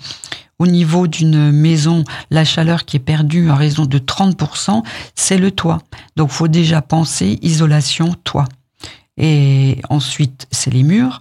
au 0.58 0.66
niveau 0.66 1.06
d'une 1.06 1.50
maison, 1.52 2.04
la 2.30 2.44
chaleur 2.44 2.84
qui 2.84 2.96
est 2.96 3.00
perdue 3.00 3.50
à 3.50 3.54
raison 3.54 3.84
de 3.84 3.98
30%, 3.98 4.82
c'est 5.14 5.36
le 5.36 5.50
toit. 5.50 5.82
Donc, 6.16 6.30
faut 6.30 6.48
déjà 6.48 6.80
penser 6.80 7.38
isolation 7.42 8.14
toit. 8.24 8.46
Et 9.18 9.80
ensuite, 9.90 10.46
c'est 10.50 10.72
les 10.72 10.82
murs. 10.82 11.20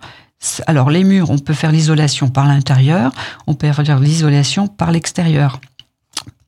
Alors, 0.67 0.89
les 0.89 1.03
murs, 1.03 1.31
on 1.31 1.37
peut 1.37 1.53
faire 1.53 1.71
l'isolation 1.71 2.29
par 2.29 2.45
l'intérieur, 2.45 3.11
on 3.47 3.55
peut 3.55 3.71
faire 3.71 3.99
l'isolation 3.99 4.67
par 4.67 4.91
l'extérieur. 4.91 5.59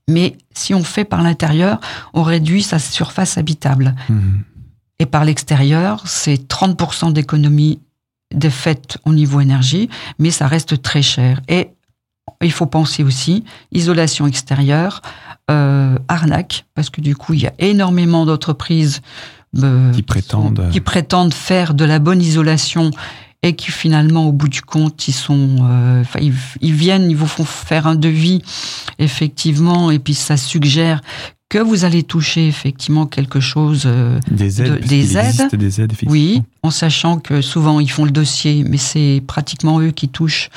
Mais 0.08 0.38
si 0.54 0.74
on 0.74 0.84
fait 0.84 1.04
par 1.04 1.22
l'intérieur, 1.22 1.80
on 2.14 2.24
réduit 2.24 2.64
sa 2.64 2.80
surface 2.80 3.38
habitable. 3.38 3.96
Mmh. 4.08 4.40
Et 5.00 5.06
par 5.06 5.26
l'extérieur, 5.26 6.04
c'est 6.06 6.48
30% 6.48 7.12
d'économie 7.12 7.80
de 8.34 8.50
fait 8.50 8.98
au 9.06 9.14
niveau 9.14 9.40
énergie, 9.40 9.90
mais 10.20 10.32
ça 10.32 10.48
reste 10.48 10.82
très 10.82 11.02
cher. 11.02 11.42
Et 11.48 11.70
il 12.42 12.52
faut 12.52 12.66
penser 12.66 13.04
aussi 13.04 13.44
isolation 13.72 14.28
extérieure, 14.28 15.02
euh, 15.50 15.98
arnaque, 16.08 16.66
parce 16.76 16.90
que 16.90 17.02
du 17.02 17.16
coup, 17.16 17.34
il 17.34 17.42
y 17.42 17.48
a 17.48 17.54
énormément 17.60 18.26
d'entreprises 18.26 19.02
euh, 19.64 19.92
qui, 19.92 20.04
prétendent... 20.04 20.70
qui 20.72 20.82
prétendent 20.82 21.34
faire 21.34 21.74
de 21.74 21.86
la 21.86 22.00
bonne 22.00 22.22
isolation 22.22 22.92
et 23.44 23.56
qui 23.56 23.72
finalement, 23.72 24.26
au 24.26 24.32
bout 24.32 24.50
du 24.50 24.62
compte, 24.62 25.08
ils 25.08 25.14
sont, 25.14 25.58
euh, 25.62 26.04
ils, 26.20 26.74
viennent, 26.74 27.10
ils 27.10 27.16
vous 27.16 27.28
font 27.28 27.46
faire 27.46 27.88
un 27.88 27.96
devis, 27.96 28.42
effectivement, 29.00 29.92
et 29.92 30.00
puis 30.00 30.16
ça 30.16 30.38
suggère 30.38 31.02
que 31.50 31.60
vous 31.60 31.86
allez 31.86 32.04
toucher 32.04 32.48
effectivement 32.48 33.06
quelque 33.06 33.40
chose 33.40 33.84
euh, 33.86 34.20
des 34.30 34.62
aides, 34.62 34.86
des, 34.86 35.18
aides. 35.18 35.56
des 35.56 35.82
aides 35.82 35.94
oui, 36.08 36.42
en 36.64 36.72
sachant 36.72 37.20
que 37.20 37.42
souvent 37.42 37.80
ils 37.80 37.90
font 37.90 38.06
le 38.06 38.12
dossier, 38.12 38.66
mais 38.68 38.78
c'est 38.78 39.24
pratiquement 39.26 39.80
eux 39.80 39.92
qui 39.92 40.10
touchent. 40.10 40.50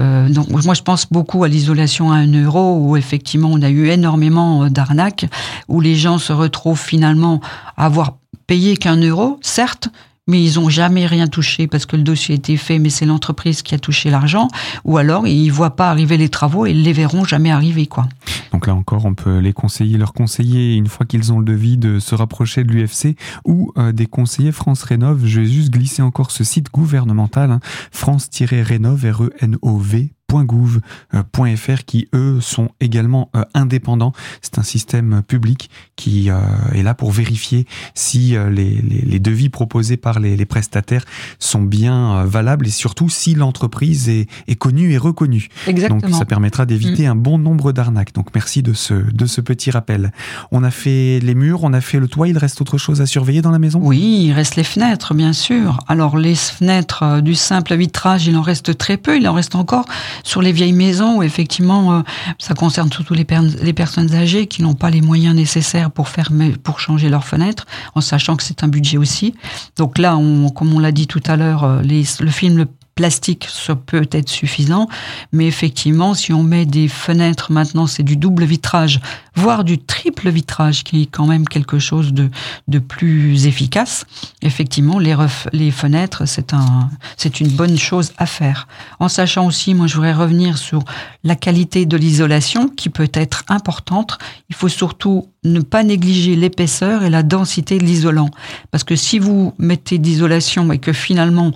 Euh, 0.00 0.28
donc 0.28 0.48
moi 0.48 0.74
je 0.74 0.82
pense 0.82 1.06
beaucoup 1.10 1.42
à 1.42 1.48
l'isolation 1.48 2.12
à 2.12 2.16
un 2.16 2.32
euro 2.32 2.78
où 2.78 2.96
effectivement 2.96 3.48
on 3.52 3.62
a 3.62 3.70
eu 3.70 3.88
énormément 3.88 4.64
euh, 4.64 4.68
d'arnaques 4.70 5.26
où 5.66 5.80
les 5.80 5.96
gens 5.96 6.18
se 6.18 6.32
retrouvent 6.32 6.80
finalement 6.80 7.40
à 7.76 7.86
avoir 7.86 8.18
payé 8.46 8.76
qu'un 8.76 8.96
euro, 8.96 9.38
certes, 9.42 9.88
mais 10.28 10.42
ils 10.42 10.60
n'ont 10.60 10.68
jamais 10.68 11.06
rien 11.06 11.26
touché 11.26 11.66
parce 11.66 11.86
que 11.86 11.96
le 11.96 12.04
dossier 12.04 12.34
a 12.34 12.36
été 12.36 12.56
fait, 12.56 12.78
mais 12.78 12.90
c'est 12.90 13.06
l'entreprise 13.06 13.62
qui 13.62 13.74
a 13.74 13.78
touché 13.78 14.10
l'argent, 14.10 14.46
ou 14.84 14.98
alors 14.98 15.26
ils 15.26 15.48
ne 15.48 15.52
voient 15.52 15.74
pas 15.74 15.90
arriver 15.90 16.16
les 16.16 16.28
travaux 16.28 16.66
et 16.66 16.70
ils 16.70 16.82
les 16.82 16.92
verront 16.92 17.24
jamais 17.24 17.50
arriver. 17.50 17.86
quoi. 17.86 18.06
Donc 18.52 18.66
là 18.66 18.74
encore, 18.74 19.04
on 19.04 19.14
peut 19.14 19.38
les 19.38 19.52
conseiller, 19.52 19.98
leur 19.98 20.12
conseiller, 20.12 20.74
une 20.74 20.86
fois 20.86 21.06
qu'ils 21.06 21.32
ont 21.32 21.38
le 21.38 21.44
devis, 21.44 21.76
de 21.76 21.98
se 21.98 22.14
rapprocher 22.14 22.64
de 22.64 22.72
l'UFC 22.72 23.16
ou 23.44 23.72
euh, 23.78 23.92
des 23.92 24.06
conseillers 24.06 24.52
France 24.52 24.82
Rénov. 24.82 25.26
Je 25.26 25.40
vais 25.40 25.46
juste 25.46 25.70
glisser 25.70 26.02
encore 26.02 26.30
ce 26.30 26.44
site 26.44 26.70
gouvernemental, 26.70 27.50
hein, 27.50 27.60
France-Rénov, 27.90 29.04
R-E-N-O-V 29.04 30.12
.gouv.fr 30.30 31.84
qui 31.86 32.08
eux 32.14 32.40
sont 32.40 32.68
également 32.80 33.30
euh, 33.34 33.44
indépendants. 33.54 34.12
C'est 34.42 34.58
un 34.58 34.62
système 34.62 35.22
public 35.26 35.70
qui 35.96 36.30
euh, 36.30 36.38
est 36.74 36.82
là 36.82 36.94
pour 36.94 37.12
vérifier 37.12 37.66
si 37.94 38.36
euh, 38.36 38.50
les, 38.50 38.82
les, 38.82 39.18
devis 39.18 39.48
proposés 39.48 39.96
par 39.96 40.20
les, 40.20 40.36
les 40.36 40.44
prestataires 40.44 41.04
sont 41.38 41.62
bien 41.62 42.24
valables 42.24 42.66
et 42.66 42.70
surtout 42.70 43.08
si 43.08 43.34
l'entreprise 43.34 44.08
est, 44.08 44.28
est, 44.46 44.54
connue 44.54 44.92
et 44.92 44.98
reconnue. 44.98 45.48
Exactement. 45.66 46.00
Donc 46.00 46.14
ça 46.14 46.24
permettra 46.24 46.66
d'éviter 46.66 47.06
mm. 47.06 47.10
un 47.10 47.16
bon 47.16 47.38
nombre 47.38 47.72
d'arnaques. 47.72 48.12
Donc 48.12 48.28
merci 48.34 48.62
de 48.62 48.74
ce, 48.74 48.94
de 48.94 49.26
ce 49.26 49.40
petit 49.40 49.70
rappel. 49.70 50.12
On 50.52 50.62
a 50.62 50.70
fait 50.70 51.20
les 51.20 51.34
murs, 51.34 51.64
on 51.64 51.72
a 51.72 51.80
fait 51.80 51.98
le 51.98 52.06
toit, 52.06 52.28
il 52.28 52.38
reste 52.38 52.60
autre 52.60 52.78
chose 52.78 53.00
à 53.00 53.06
surveiller 53.06 53.42
dans 53.42 53.50
la 53.50 53.58
maison? 53.58 53.80
Oui, 53.82 54.26
il 54.26 54.32
reste 54.32 54.56
les 54.56 54.64
fenêtres, 54.64 55.14
bien 55.14 55.32
sûr. 55.32 55.78
Alors 55.88 56.16
les 56.16 56.34
fenêtres 56.34 57.20
du 57.22 57.34
simple 57.34 57.74
vitrage, 57.76 58.26
il 58.26 58.36
en 58.36 58.42
reste 58.42 58.76
très 58.76 58.98
peu, 58.98 59.16
il 59.16 59.26
en 59.26 59.32
reste 59.32 59.54
encore 59.54 59.86
sur 60.22 60.42
les 60.42 60.52
vieilles 60.52 60.72
maisons 60.72 61.18
où 61.18 61.22
effectivement 61.22 61.92
euh, 61.92 62.02
ça 62.38 62.54
concerne 62.54 62.90
surtout 62.92 63.14
les, 63.14 63.26
les 63.62 63.72
personnes 63.72 64.14
âgées 64.14 64.46
qui 64.46 64.62
n'ont 64.62 64.74
pas 64.74 64.90
les 64.90 65.00
moyens 65.00 65.34
nécessaires 65.34 65.90
pour 65.90 66.08
fermer, 66.08 66.50
pour 66.50 66.80
changer 66.80 67.08
leurs 67.08 67.24
fenêtres, 67.24 67.66
en 67.94 68.00
sachant 68.00 68.36
que 68.36 68.42
c'est 68.42 68.62
un 68.62 68.68
budget 68.68 68.98
aussi. 68.98 69.34
Donc 69.76 69.98
là, 69.98 70.16
on, 70.16 70.50
comme 70.50 70.72
on 70.72 70.78
l'a 70.78 70.92
dit 70.92 71.06
tout 71.06 71.22
à 71.26 71.36
l'heure, 71.36 71.64
euh, 71.64 71.82
le 71.82 72.30
film 72.30 72.56
le 72.56 72.66
plastique, 72.98 73.46
ça 73.48 73.76
peut 73.76 74.08
être 74.10 74.28
suffisant. 74.28 74.88
Mais 75.30 75.46
effectivement, 75.46 76.14
si 76.14 76.32
on 76.32 76.42
met 76.42 76.66
des 76.66 76.88
fenêtres, 76.88 77.52
maintenant 77.52 77.86
c'est 77.86 78.02
du 78.02 78.16
double 78.16 78.44
vitrage, 78.44 78.98
voire 79.36 79.62
du 79.62 79.78
triple 79.78 80.30
vitrage, 80.30 80.82
qui 80.82 81.02
est 81.02 81.06
quand 81.06 81.26
même 81.26 81.46
quelque 81.46 81.78
chose 81.78 82.12
de, 82.12 82.28
de 82.66 82.80
plus 82.80 83.46
efficace. 83.46 84.04
Effectivement, 84.42 84.98
les, 84.98 85.14
les 85.52 85.70
fenêtres, 85.70 86.26
c'est 86.26 86.52
un, 86.52 86.90
c'est 87.16 87.38
une 87.38 87.50
bonne 87.50 87.78
chose 87.78 88.10
à 88.18 88.26
faire. 88.26 88.66
En 88.98 89.08
sachant 89.08 89.46
aussi, 89.46 89.74
moi 89.74 89.86
je 89.86 89.94
voudrais 89.94 90.12
revenir 90.12 90.58
sur 90.58 90.82
la 91.22 91.36
qualité 91.36 91.86
de 91.86 91.96
l'isolation, 91.96 92.68
qui 92.68 92.88
peut 92.88 93.12
être 93.12 93.44
importante. 93.48 94.18
Il 94.50 94.56
faut 94.56 94.68
surtout 94.68 95.28
ne 95.52 95.60
pas 95.60 95.84
négliger 95.84 96.36
l'épaisseur 96.36 97.02
et 97.02 97.10
la 97.10 97.22
densité 97.22 97.78
de 97.78 97.84
l'isolant. 97.84 98.30
Parce 98.70 98.84
que 98.84 98.96
si 98.96 99.18
vous 99.18 99.54
mettez 99.58 99.98
d'isolation 99.98 100.72
et 100.72 100.78
que 100.78 100.92
finalement 100.92 101.52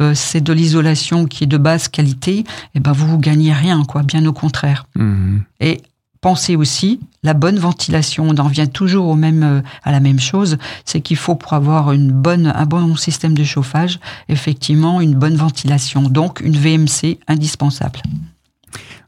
euh, 0.00 0.12
c'est 0.14 0.40
de 0.40 0.52
l'isolation 0.52 1.26
qui 1.26 1.44
est 1.44 1.48
de 1.48 1.58
basse 1.58 1.88
qualité, 1.88 2.44
eh 2.74 2.80
ben 2.80 2.92
vous 2.92 3.18
gagnez 3.18 3.52
rien, 3.52 3.84
quoi. 3.84 4.02
Bien 4.02 4.24
au 4.26 4.32
contraire. 4.32 4.86
Mmh. 4.94 5.38
Et 5.60 5.80
pensez 6.20 6.56
aussi 6.56 7.00
la 7.22 7.34
bonne 7.34 7.58
ventilation. 7.58 8.28
On 8.28 8.36
en 8.36 8.48
vient 8.48 8.66
toujours 8.66 9.08
au 9.08 9.14
même, 9.14 9.42
euh, 9.42 9.60
à 9.82 9.90
la 9.90 10.00
même 10.00 10.20
chose, 10.20 10.58
c'est 10.84 11.00
qu'il 11.00 11.16
faut 11.16 11.34
pour 11.34 11.52
avoir 11.52 11.92
une 11.92 12.12
bonne, 12.12 12.46
un 12.46 12.66
bon 12.66 12.96
système 12.96 13.34
de 13.34 13.44
chauffage, 13.44 13.98
effectivement 14.28 15.00
une 15.00 15.14
bonne 15.14 15.36
ventilation. 15.36 16.02
Donc 16.02 16.40
une 16.40 16.56
VMC 16.56 17.18
indispensable. 17.26 18.00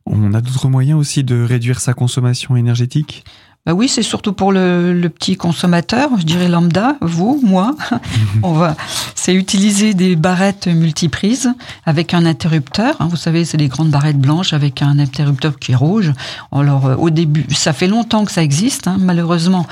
On 0.06 0.34
a 0.34 0.40
d'autres 0.40 0.68
moyens 0.68 0.98
aussi 0.98 1.22
de 1.22 1.42
réduire 1.42 1.78
sa 1.80 1.94
consommation 1.94 2.56
énergétique? 2.56 3.24
Bah 3.66 3.74
oui, 3.74 3.88
c'est 3.88 4.02
surtout 4.02 4.32
pour 4.32 4.52
le, 4.52 5.08
petit 5.08 5.36
consommateur, 5.36 6.08
je 6.18 6.24
dirais 6.24 6.48
lambda, 6.48 6.96
vous, 7.02 7.38
moi. 7.42 7.76
On 8.42 8.54
va, 8.54 8.74
c'est 9.14 9.34
utiliser 9.34 9.92
des 9.92 10.16
barrettes 10.16 10.66
multiprises 10.66 11.52
avec 11.84 12.14
un 12.14 12.24
interrupteur. 12.24 12.96
Vous 13.00 13.16
savez, 13.16 13.44
c'est 13.44 13.58
des 13.58 13.68
grandes 13.68 13.90
barrettes 13.90 14.18
blanches 14.18 14.54
avec 14.54 14.80
un 14.80 14.98
interrupteur 14.98 15.58
qui 15.58 15.72
est 15.72 15.76
rouge. 15.76 16.12
Alors, 16.52 16.86
euh, 16.86 16.96
au 16.96 17.10
début, 17.10 17.44
ça 17.54 17.74
fait 17.74 17.86
longtemps 17.86 18.24
que 18.24 18.32
ça 18.32 18.42
existe. 18.42 18.88
Hein. 18.88 18.96
Malheureusement, 18.98 19.66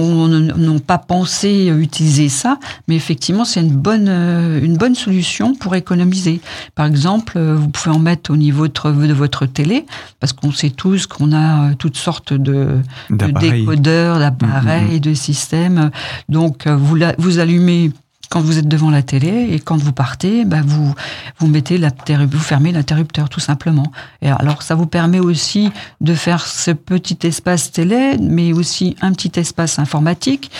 on 0.00 0.28
n'a 0.28 0.80
pas 0.80 0.98
pensé 0.98 1.72
utiliser 1.78 2.28
ça, 2.28 2.58
mais 2.88 2.96
effectivement, 2.96 3.44
c'est 3.44 3.60
une 3.60 3.76
bonne, 3.76 4.08
euh, 4.08 4.60
une 4.62 4.76
bonne 4.76 4.94
solution 4.94 5.54
pour 5.54 5.74
économiser. 5.74 6.40
Par 6.74 6.86
exemple, 6.86 7.34
euh, 7.36 7.54
vous 7.54 7.68
pouvez 7.68 7.94
en 7.94 7.98
mettre 7.98 8.32
au 8.32 8.36
niveau 8.36 8.68
de 8.68 9.12
votre 9.12 9.46
télé, 9.46 9.84
parce 10.20 10.32
qu'on 10.32 10.52
sait 10.52 10.70
tous 10.70 11.06
qu'on 11.06 11.32
a 11.32 11.70
euh, 11.70 11.74
toutes 11.78 11.96
sortes 11.96 12.32
de, 12.32 12.78
décodeurs, 13.10 14.18
d'appareils, 14.18 14.84
mm, 14.84 14.92
mm, 14.92 14.96
mm. 14.96 15.00
de 15.00 15.14
systèmes. 15.14 15.90
Donc, 16.28 16.66
vous, 16.66 16.98
vous 17.18 17.38
allumez 17.38 17.90
quand 18.32 18.40
vous 18.40 18.56
êtes 18.56 18.66
devant 18.66 18.90
la 18.90 19.02
télé 19.02 19.48
et 19.50 19.60
quand 19.60 19.76
vous 19.76 19.92
partez, 19.92 20.46
bah 20.46 20.62
vous 20.64 20.94
vous 21.38 21.46
mettez 21.48 21.78
vous 21.78 22.38
fermez 22.38 22.72
l'interrupteur 22.72 23.28
tout 23.28 23.40
simplement. 23.40 23.92
Et 24.22 24.30
alors 24.30 24.62
ça 24.62 24.74
vous 24.74 24.86
permet 24.86 25.20
aussi 25.20 25.70
de 26.00 26.14
faire 26.14 26.46
ce 26.46 26.70
petit 26.70 27.18
espace 27.24 27.72
télé, 27.72 28.16
mais 28.18 28.54
aussi 28.54 28.96
un 29.02 29.12
petit 29.12 29.38
espace 29.38 29.78
informatique. 29.78 30.50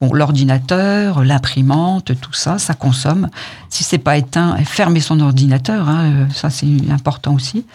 Bon, 0.00 0.12
l'ordinateur, 0.12 1.24
l'imprimante, 1.24 2.12
tout 2.20 2.32
ça, 2.32 2.60
ça 2.60 2.74
consomme. 2.74 3.28
Si 3.70 3.82
c'est 3.82 3.98
pas 3.98 4.16
éteint, 4.16 4.56
fermez 4.58 5.00
son 5.00 5.18
ordinateur, 5.18 5.88
hein, 5.88 6.12
euh, 6.12 6.26
ça 6.32 6.48
c'est 6.48 6.68
important 6.92 7.34
aussi. 7.34 7.66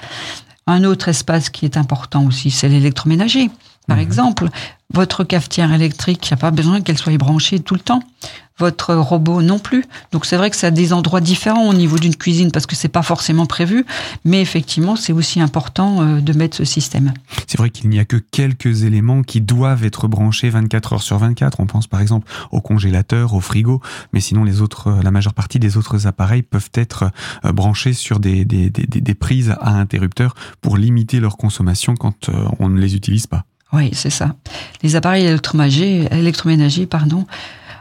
Un 0.65 0.85
autre 0.85 1.09
espace 1.09 1.49
qui 1.49 1.65
est 1.65 1.75
important 1.75 2.23
aussi, 2.25 2.51
c'est 2.51 2.69
l'électroménager. 2.69 3.51
Par 3.87 3.97
mmh. 3.97 4.01
exemple, 4.01 4.49
votre 4.93 5.23
cafetière 5.23 5.71
électrique, 5.73 6.27
il 6.27 6.33
n'y 6.33 6.37
a 6.37 6.41
pas 6.41 6.51
besoin 6.51 6.81
qu'elle 6.81 6.97
soit 6.97 7.17
branchée 7.17 7.59
tout 7.59 7.73
le 7.73 7.79
temps 7.79 8.01
votre 8.57 8.95
robot 8.95 9.41
non 9.41 9.59
plus. 9.59 9.83
Donc 10.11 10.25
c'est 10.25 10.37
vrai 10.37 10.49
que 10.49 10.55
ça 10.55 10.67
a 10.67 10.71
des 10.71 10.93
endroits 10.93 11.21
différents 11.21 11.67
au 11.67 11.73
niveau 11.73 11.97
d'une 11.97 12.15
cuisine 12.15 12.51
parce 12.51 12.65
que 12.65 12.75
c'est 12.75 12.87
pas 12.87 13.01
forcément 13.01 13.45
prévu, 13.45 13.85
mais 14.23 14.41
effectivement 14.41 14.95
c'est 14.95 15.13
aussi 15.13 15.41
important 15.41 16.01
euh, 16.01 16.21
de 16.21 16.33
mettre 16.33 16.55
ce 16.55 16.63
système. 16.63 17.13
C'est 17.47 17.57
vrai 17.57 17.69
qu'il 17.69 17.89
n'y 17.89 17.99
a 17.99 18.05
que 18.05 18.15
quelques 18.17 18.83
éléments 18.83 19.23
qui 19.23 19.41
doivent 19.41 19.83
être 19.83 20.07
branchés 20.07 20.49
24 20.49 20.93
heures 20.93 21.01
sur 21.01 21.17
24. 21.17 21.59
On 21.59 21.65
pense 21.65 21.87
par 21.87 21.99
exemple 21.99 22.31
au 22.51 22.61
congélateur, 22.61 23.33
au 23.33 23.41
frigo, 23.41 23.81
mais 24.13 24.21
sinon 24.21 24.43
les 24.43 24.61
autres, 24.61 24.87
euh, 24.87 25.01
la 25.03 25.11
majeure 25.11 25.33
partie 25.33 25.59
des 25.59 25.75
autres 25.75 26.07
appareils 26.07 26.43
peuvent 26.43 26.71
être 26.73 27.11
euh, 27.43 27.51
branchés 27.51 27.93
sur 27.93 28.19
des, 28.19 28.45
des, 28.45 28.69
des, 28.69 28.85
des 28.85 29.15
prises 29.15 29.53
à 29.59 29.71
interrupteurs 29.71 30.33
pour 30.61 30.77
limiter 30.77 31.19
leur 31.19 31.35
consommation 31.37 31.95
quand 31.95 32.29
on 32.59 32.69
ne 32.69 32.79
les 32.79 32.95
utilise 32.95 33.27
pas. 33.27 33.45
Oui, 33.73 33.89
c'est 33.93 34.09
ça. 34.09 34.35
Les 34.83 34.95
appareils 34.95 35.25
électroménagers, 35.25 36.85
pardon, 36.85 37.25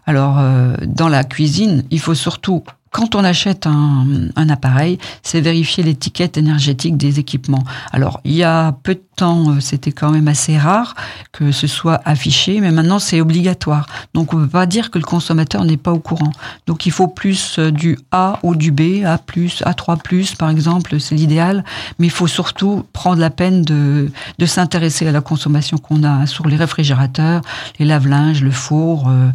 alors, 0.06 0.38
euh, 0.38 0.74
dans 0.86 1.08
la 1.08 1.24
cuisine, 1.24 1.84
il 1.90 2.00
faut 2.00 2.14
surtout 2.14 2.62
quand 2.94 3.16
on 3.16 3.24
achète 3.24 3.66
un, 3.66 4.06
un 4.36 4.48
appareil, 4.48 5.00
c'est 5.24 5.40
vérifier 5.40 5.82
l'étiquette 5.82 6.36
énergétique 6.36 6.96
des 6.96 7.18
équipements. 7.18 7.64
Alors, 7.90 8.20
il 8.22 8.34
y 8.34 8.44
a 8.44 8.70
peu 8.84 8.94
de 8.94 9.02
temps, 9.16 9.50
euh, 9.50 9.58
c'était 9.58 9.90
quand 9.90 10.12
même 10.12 10.28
assez 10.28 10.56
rare 10.56 10.94
que 11.32 11.50
ce 11.50 11.66
soit 11.66 12.00
affiché, 12.04 12.60
mais 12.60 12.70
maintenant 12.70 13.00
c'est 13.00 13.20
obligatoire. 13.20 13.88
Donc, 14.14 14.32
on 14.32 14.38
ne 14.38 14.44
peut 14.44 14.50
pas 14.50 14.66
dire 14.66 14.92
que 14.92 15.00
le 15.00 15.04
consommateur 15.04 15.64
n'est 15.64 15.76
pas 15.76 15.90
au 15.90 15.98
courant. 15.98 16.30
Donc, 16.68 16.86
il 16.86 16.92
faut 16.92 17.08
plus 17.08 17.58
euh, 17.58 17.72
du 17.72 17.98
A 18.12 18.38
ou 18.44 18.54
du 18.54 18.70
B, 18.70 19.04
A+, 19.04 19.16
A3+, 19.16 20.36
par 20.36 20.50
exemple, 20.50 21.00
c'est 21.00 21.16
l'idéal, 21.16 21.64
mais 21.98 22.06
il 22.06 22.12
faut 22.12 22.28
surtout 22.28 22.86
prendre 22.92 23.18
la 23.20 23.30
peine 23.30 23.62
de, 23.62 24.12
de 24.38 24.46
s'intéresser 24.46 25.08
à 25.08 25.10
la 25.10 25.20
consommation 25.20 25.78
qu'on 25.78 26.04
a 26.04 26.26
sur 26.26 26.46
les 26.46 26.54
réfrigérateurs, 26.56 27.42
les 27.80 27.86
lave-linges, 27.86 28.40
le 28.40 28.52
four, 28.52 29.08
euh, 29.08 29.30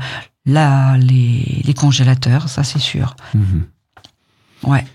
Là, 0.50 0.98
les, 0.98 1.62
les 1.64 1.74
congélateurs, 1.74 2.50
ça 2.50 2.64
c'est 2.64 2.80
sûr. 2.80 3.16
Mhm. 3.34 3.64
Ouais. 4.64 4.86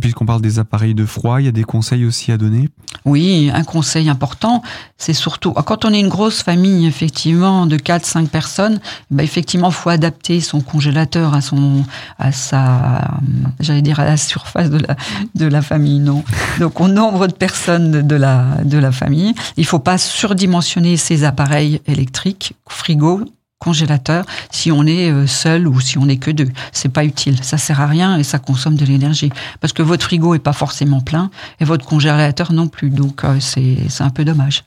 Puisqu'on 0.00 0.24
parle 0.24 0.40
des 0.40 0.58
appareils 0.58 0.94
de 0.94 1.04
froid, 1.04 1.42
il 1.42 1.44
y 1.44 1.48
a 1.48 1.52
des 1.52 1.62
conseils 1.62 2.06
aussi 2.06 2.32
à 2.32 2.38
donner? 2.38 2.70
Oui, 3.04 3.50
un 3.52 3.64
conseil 3.64 4.08
important, 4.08 4.62
c'est 4.96 5.12
surtout, 5.12 5.52
quand 5.52 5.84
on 5.84 5.92
est 5.92 6.00
une 6.00 6.08
grosse 6.08 6.42
famille, 6.42 6.86
effectivement, 6.86 7.66
de 7.66 7.76
4-5 7.76 8.28
personnes, 8.28 8.80
bah, 9.10 9.22
effectivement, 9.22 9.68
il 9.68 9.74
faut 9.74 9.90
adapter 9.90 10.40
son 10.40 10.62
congélateur 10.62 11.34
à 11.34 11.42
son, 11.42 11.84
à 12.18 12.32
sa, 12.32 13.18
j'allais 13.60 13.82
dire 13.82 14.00
à 14.00 14.06
la 14.06 14.16
surface 14.16 14.70
de 14.70 14.78
la, 14.78 14.96
de 15.34 15.44
la 15.44 15.60
famille, 15.60 16.00
non. 16.00 16.24
Donc, 16.60 16.80
au 16.80 16.88
nombre 16.88 17.26
de 17.26 17.34
personnes 17.34 18.06
de 18.06 18.16
la, 18.16 18.46
de 18.64 18.78
la 18.78 18.90
famille. 18.90 19.34
Il 19.58 19.66
faut 19.66 19.80
pas 19.80 19.98
surdimensionner 19.98 20.96
ses 20.96 21.24
appareils 21.24 21.82
électriques, 21.86 22.54
frigo, 22.68 23.22
congélateur 23.58 24.24
si 24.50 24.70
on 24.72 24.84
est 24.86 25.10
euh, 25.10 25.26
seul 25.26 25.66
ou 25.68 25.80
si 25.80 25.98
on 25.98 26.06
n'est 26.06 26.16
que 26.16 26.30
deux. 26.30 26.48
C'est 26.72 26.88
pas 26.88 27.04
utile, 27.04 27.42
ça 27.42 27.58
sert 27.58 27.80
à 27.80 27.86
rien 27.86 28.16
et 28.16 28.24
ça 28.24 28.38
consomme 28.38 28.76
de 28.76 28.84
l'énergie 28.84 29.30
parce 29.60 29.72
que 29.72 29.82
votre 29.82 30.04
frigo 30.04 30.34
est 30.34 30.38
pas 30.38 30.52
forcément 30.52 31.00
plein 31.00 31.30
et 31.60 31.64
votre 31.64 31.84
congélateur 31.84 32.52
non 32.52 32.68
plus. 32.68 32.90
Donc 32.90 33.24
euh, 33.24 33.38
c'est 33.40 33.76
c'est 33.88 34.04
un 34.04 34.10
peu 34.10 34.24
dommage. 34.24 34.64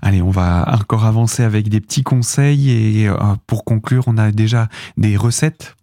Allez, 0.00 0.22
on 0.22 0.30
va 0.30 0.64
encore 0.80 1.04
avancer 1.04 1.42
avec 1.42 1.68
des 1.68 1.80
petits 1.80 2.02
conseils 2.02 2.70
et 2.70 3.08
euh, 3.08 3.16
pour 3.46 3.64
conclure, 3.64 4.04
on 4.06 4.16
a 4.16 4.30
déjà 4.30 4.68
des 4.96 5.16
recettes 5.16 5.76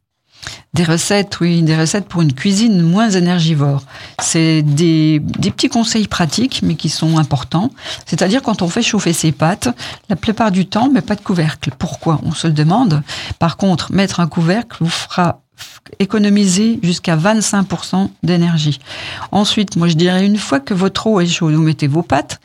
des 0.73 0.83
recettes, 0.83 1.39
oui, 1.39 1.61
des 1.61 1.77
recettes 1.77 2.07
pour 2.07 2.21
une 2.21 2.33
cuisine 2.33 2.81
moins 2.81 3.09
énergivore. 3.09 3.83
C'est 4.21 4.61
des, 4.61 5.19
des, 5.19 5.51
petits 5.51 5.69
conseils 5.69 6.07
pratiques, 6.07 6.61
mais 6.63 6.75
qui 6.75 6.89
sont 6.89 7.17
importants. 7.17 7.71
C'est-à-dire 8.05 8.41
quand 8.41 8.61
on 8.61 8.67
fait 8.67 8.81
chauffer 8.81 9.13
ses 9.13 9.31
pâtes, 9.31 9.69
la 10.09 10.15
plupart 10.15 10.51
du 10.51 10.65
temps, 10.65 10.89
mais 10.91 11.01
pas 11.01 11.15
de 11.15 11.21
couvercle. 11.21 11.71
Pourquoi? 11.77 12.19
On 12.23 12.33
se 12.33 12.47
le 12.47 12.53
demande. 12.53 13.03
Par 13.39 13.57
contre, 13.57 13.93
mettre 13.93 14.19
un 14.19 14.27
couvercle 14.27 14.77
vous 14.81 14.89
fera 14.89 15.39
économiser 15.99 16.79
jusqu'à 16.83 17.15
25% 17.15 18.09
d'énergie. 18.23 18.79
Ensuite, 19.31 19.75
moi 19.75 19.87
je 19.87 19.95
dirais 19.95 20.25
une 20.25 20.37
fois 20.37 20.59
que 20.59 20.73
votre 20.73 21.07
eau 21.07 21.19
est 21.19 21.27
chaude, 21.27 21.53
vous 21.53 21.61
mettez 21.61 21.87
vos 21.87 22.01
pâtes, 22.01 22.39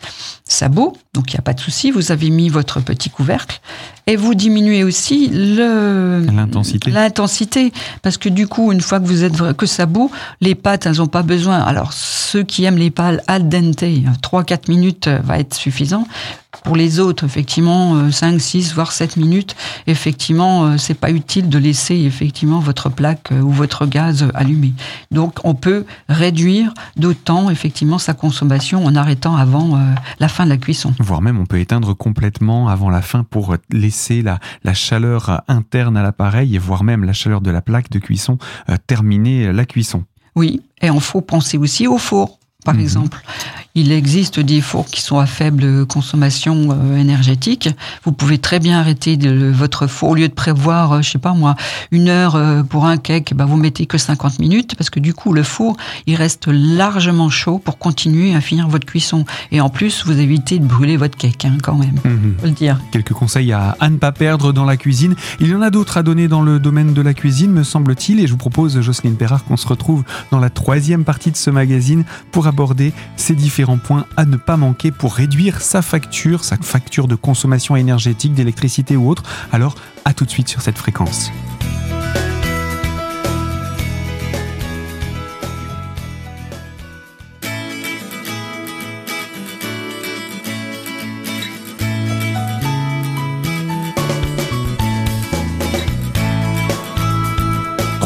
sabot, 0.45 0.97
donc 1.15 1.33
il 1.33 1.37
n'y 1.37 1.41
a 1.41 1.43
pas 1.43 1.55
de 1.55 1.61
souci, 1.61 1.91
vous 1.91 2.13
avez 2.13 2.31
mis 2.31 2.49
votre 2.49 2.81
petit 2.81 3.11
couvercle 3.11 3.61
et 4.07 4.17
vous 4.17 4.35
diminuez 4.35 4.85
aussi 4.85 5.29
le 5.29 6.25
l'intensité. 6.33 6.91
L'intensité 6.91 7.73
parce 8.03 8.19
que 8.19 8.29
du 8.29 8.47
coup, 8.47 8.73
une 8.73 8.81
fois 8.81 9.01
que 9.01 9.07
vous 9.07 9.25
êtes 9.25 9.55
que 9.55 9.67
sabot, 9.67 10.11
les 10.41 10.55
pâtes 10.55 10.87
elles 10.87 10.97
n'ont 10.97 11.07
pas 11.07 11.23
besoin. 11.23 11.59
Alors 11.59 11.93
ceux 11.93 12.43
qui 12.43 12.65
aiment 12.65 12.79
les 12.79 12.91
pâtes 12.91 13.23
al 13.27 13.49
dente, 13.49 13.83
3-4 13.83 14.69
minutes 14.69 15.09
va 15.25 15.39
être 15.39 15.55
suffisant. 15.55 16.07
Pour 16.65 16.77
les 16.77 17.01
autres, 17.01 17.25
effectivement, 17.25 18.11
5, 18.11 18.35
euh, 18.35 18.39
6, 18.39 18.75
voire 18.75 18.93
7 18.93 19.17
minutes, 19.17 19.57
effectivement, 19.87 20.65
euh, 20.65 20.77
c'est 20.77 20.95
pas 20.95 21.11
utile 21.11 21.49
de 21.49 21.59
laisser 21.59 21.95
effectivement 21.95 22.61
votre 22.61 22.89
plaque 22.91 23.33
euh, 23.33 23.41
ou 23.41 23.51
votre 23.51 23.87
gaz 23.87 24.29
allumé. 24.35 24.73
Donc, 25.11 25.39
on 25.45 25.55
peut 25.55 25.87
réduire 26.09 26.73
d'autant 26.97 27.51
effectivement 27.51 27.99
sa 27.99 28.15
consommation 28.15 28.85
en 28.85 28.95
arrêtant 28.95 29.37
avant 29.37 29.79
la 30.19 30.29
fin 30.29 30.45
de 30.45 30.51
la 30.51 30.57
cuisson. 30.57 30.93
Voire 30.99 31.21
même, 31.21 31.39
on 31.39 31.47
peut 31.47 31.59
éteindre 31.59 31.95
complètement 31.97 32.69
avant 32.69 32.91
la 32.91 33.03
fin 33.03 33.25
pour 33.25 33.57
laisser 33.71 34.23
la, 34.23 34.39
la 34.65 34.75
chaleur 34.75 35.43
interne 35.49 35.97
à 35.97 36.03
l'appareil 36.03 36.55
et 36.55 36.59
voire 36.59 36.85
même 36.85 37.05
la 37.05 37.13
chaleur 37.13 37.41
de 37.41 37.51
la 37.51 37.63
plaque 37.63 37.91
de 37.91 37.99
cuisson 37.99 38.39
terminer 38.87 39.53
la 39.53 39.65
cuisson. 39.65 40.05
Oui, 40.37 40.63
et 40.81 40.91
on 40.91 41.01
faut 41.01 41.21
penser 41.21 41.59
aussi 41.59 41.87
au 41.87 41.99
four 41.99 42.41
par 42.65 42.75
mhm. 42.75 42.81
exemple. 42.81 43.23
Il 43.77 43.93
existe 43.93 44.41
des 44.41 44.61
fours 44.61 44.87
qui 44.87 45.01
sont 45.01 45.21
à 45.21 45.27
faible 45.27 45.87
consommation 45.87 46.71
euh, 46.73 46.97
énergétique. 46.97 47.69
Vous 48.05 48.11
pouvez 48.11 48.39
très 48.39 48.59
bien 48.59 48.81
arrêter 48.81 49.17
de, 49.17 49.49
votre 49.49 49.87
four. 49.87 50.11
Au 50.11 50.15
lieu 50.17 50.27
de 50.27 50.35
prévoir, 50.35 50.93
euh, 50.93 51.03
je 51.03 51.11
sais 51.11 51.19
pas 51.19 51.35
moi, 51.35 51.55
une 51.93 52.09
heure 52.09 52.35
euh, 52.35 52.65
pour 52.65 52.87
un 52.87 52.97
cake, 52.97 53.33
bah, 53.33 53.45
vous 53.45 53.57
mettez 53.57 53.87
que 53.87 53.97
50 53.97 54.41
minutes 54.41 54.75
parce 54.75 54.91
que 54.91 54.99
du 54.99 55.15
coup, 55.15 55.33
le 55.33 55.45
four, 55.45 55.77
il 56.09 56.17
reste 56.17 56.49
largement 56.49 57.31
chaud 57.31 57.61
pour 57.65 57.79
continuer 57.79 58.35
à 58.35 58.41
finir 58.41 58.69
votre 58.69 58.87
cuisson. 58.87 59.25
Et 59.53 59.61
en 59.61 59.69
plus, 59.69 60.05
vous 60.05 60.19
évitez 60.19 60.59
de 60.59 60.67
brûler 60.67 60.97
votre 60.97 61.17
cake, 61.17 61.45
hein, 61.45 61.59
quand 61.63 61.77
même. 61.77 61.95
Mhm. 62.05 62.35
Faut 62.41 62.47
le 62.47 62.53
dire. 62.53 62.81
Quelques 62.91 63.13
conseils 63.13 63.53
à, 63.53 63.77
à 63.79 63.89
ne 63.89 63.99
pas 63.99 64.11
perdre 64.11 64.53
dans 64.53 64.65
la 64.65 64.77
cuisine. 64.77 65.15
Il 65.39 65.47
y 65.47 65.55
en 65.55 65.63
a 65.63 65.71
d'autres 65.71 65.97
à 65.97 66.03
donner 66.03 66.27
dans 66.27 66.43
le 66.43 66.59
domaine 66.59 66.93
de 66.93 67.03
la 67.03 67.15
cuisine, 67.15 67.53
me 67.53 67.63
semble-t-il. 67.63 68.19
Et 68.19 68.27
je 68.27 68.33
vous 68.33 68.39
propose, 68.39 68.81
Jocelyne 68.81 69.15
Perrard, 69.15 69.45
qu'on 69.45 69.57
se 69.57 69.69
retrouve 69.69 70.03
dans 70.33 70.41
la 70.41 70.51
troisième 70.51 71.05
partie 71.05 71.31
de 71.31 71.37
ce 71.37 71.51
magazine 71.51 72.03
pour 72.33 72.49
aborder 72.49 72.93
ces 73.15 73.37
différents 73.37 73.60
points 73.83 74.07
à 74.17 74.25
ne 74.25 74.37
pas 74.37 74.57
manquer 74.57 74.91
pour 74.91 75.15
réduire 75.15 75.61
sa 75.61 75.83
facture, 75.83 76.45
sa 76.45 76.57
facture 76.57 77.09
de 77.09 77.15
consommation 77.15 77.77
énergétique, 77.77 78.35
d'électricité 78.35 78.97
ou 78.97 79.09
autre. 79.09 79.23
Alors, 79.53 79.75
à 80.05 80.13
tout 80.13 80.25
de 80.25 80.31
suite 80.31 80.49
sur 80.49 80.63
cette 80.63 80.79
fréquence. 80.79 81.31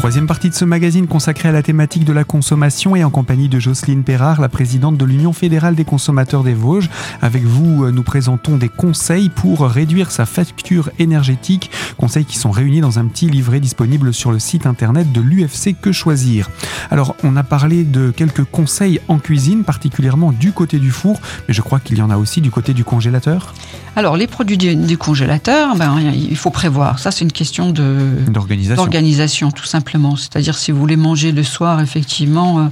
Troisième 0.05 0.27
partie 0.27 0.51
de 0.51 0.53
ce 0.53 0.65
magazine 0.65 1.07
consacré 1.07 1.49
à 1.49 1.51
la 1.51 1.63
thématique 1.63 2.05
de 2.05 2.13
la 2.13 2.23
consommation 2.23 2.95
et 2.95 3.03
en 3.03 3.09
compagnie 3.09 3.49
de 3.49 3.57
Jocelyne 3.57 4.03
Perrard, 4.03 4.39
la 4.39 4.49
présidente 4.49 4.97
de 4.97 5.03
l'Union 5.03 5.33
fédérale 5.33 5.73
des 5.73 5.83
consommateurs 5.83 6.43
des 6.43 6.53
Vosges. 6.53 6.91
Avec 7.23 7.41
vous, 7.41 7.85
euh, 7.85 7.91
nous 7.91 8.03
présentons 8.03 8.57
des 8.57 8.69
conseils 8.69 9.29
pour 9.29 9.61
réduire 9.61 10.11
sa 10.11 10.27
facture 10.27 10.91
énergétique, 10.99 11.71
conseils 11.97 12.23
qui 12.23 12.37
sont 12.37 12.51
réunis 12.51 12.81
dans 12.81 12.99
un 12.99 13.05
petit 13.05 13.31
livret 13.31 13.59
disponible 13.59 14.13
sur 14.13 14.31
le 14.31 14.37
site 14.37 14.67
internet 14.67 15.11
de 15.11 15.21
l'UFC 15.21 15.73
Que 15.81 15.91
Choisir. 15.91 16.51
Alors, 16.91 17.15
on 17.23 17.35
a 17.35 17.41
parlé 17.41 17.83
de 17.83 18.11
quelques 18.11 18.43
conseils 18.43 18.99
en 19.07 19.17
cuisine, 19.17 19.63
particulièrement 19.63 20.31
du 20.31 20.51
côté 20.51 20.77
du 20.77 20.91
four, 20.91 21.19
mais 21.47 21.55
je 21.55 21.63
crois 21.63 21.79
qu'il 21.79 21.97
y 21.97 22.03
en 22.03 22.11
a 22.11 22.17
aussi 22.17 22.41
du 22.41 22.51
côté 22.51 22.75
du 22.75 22.83
congélateur. 22.83 23.55
Alors, 23.95 24.17
les 24.17 24.27
produits 24.27 24.57
du, 24.57 24.97
congélateur, 24.99 25.75
ben, 25.75 25.99
il 26.13 26.37
faut 26.37 26.51
prévoir. 26.51 26.99
Ça, 26.99 27.09
c'est 27.09 27.23
une 27.23 27.31
question 27.31 27.71
d'organisation, 27.71 29.49
tout 29.49 29.65
simplement. 29.65 29.94
C'est-à-dire 30.17 30.57
si 30.57 30.71
vous 30.71 30.79
voulez 30.79 30.97
manger 30.97 31.31
le 31.31 31.43
soir, 31.43 31.81
effectivement, 31.81 32.59
euh, 32.59 32.63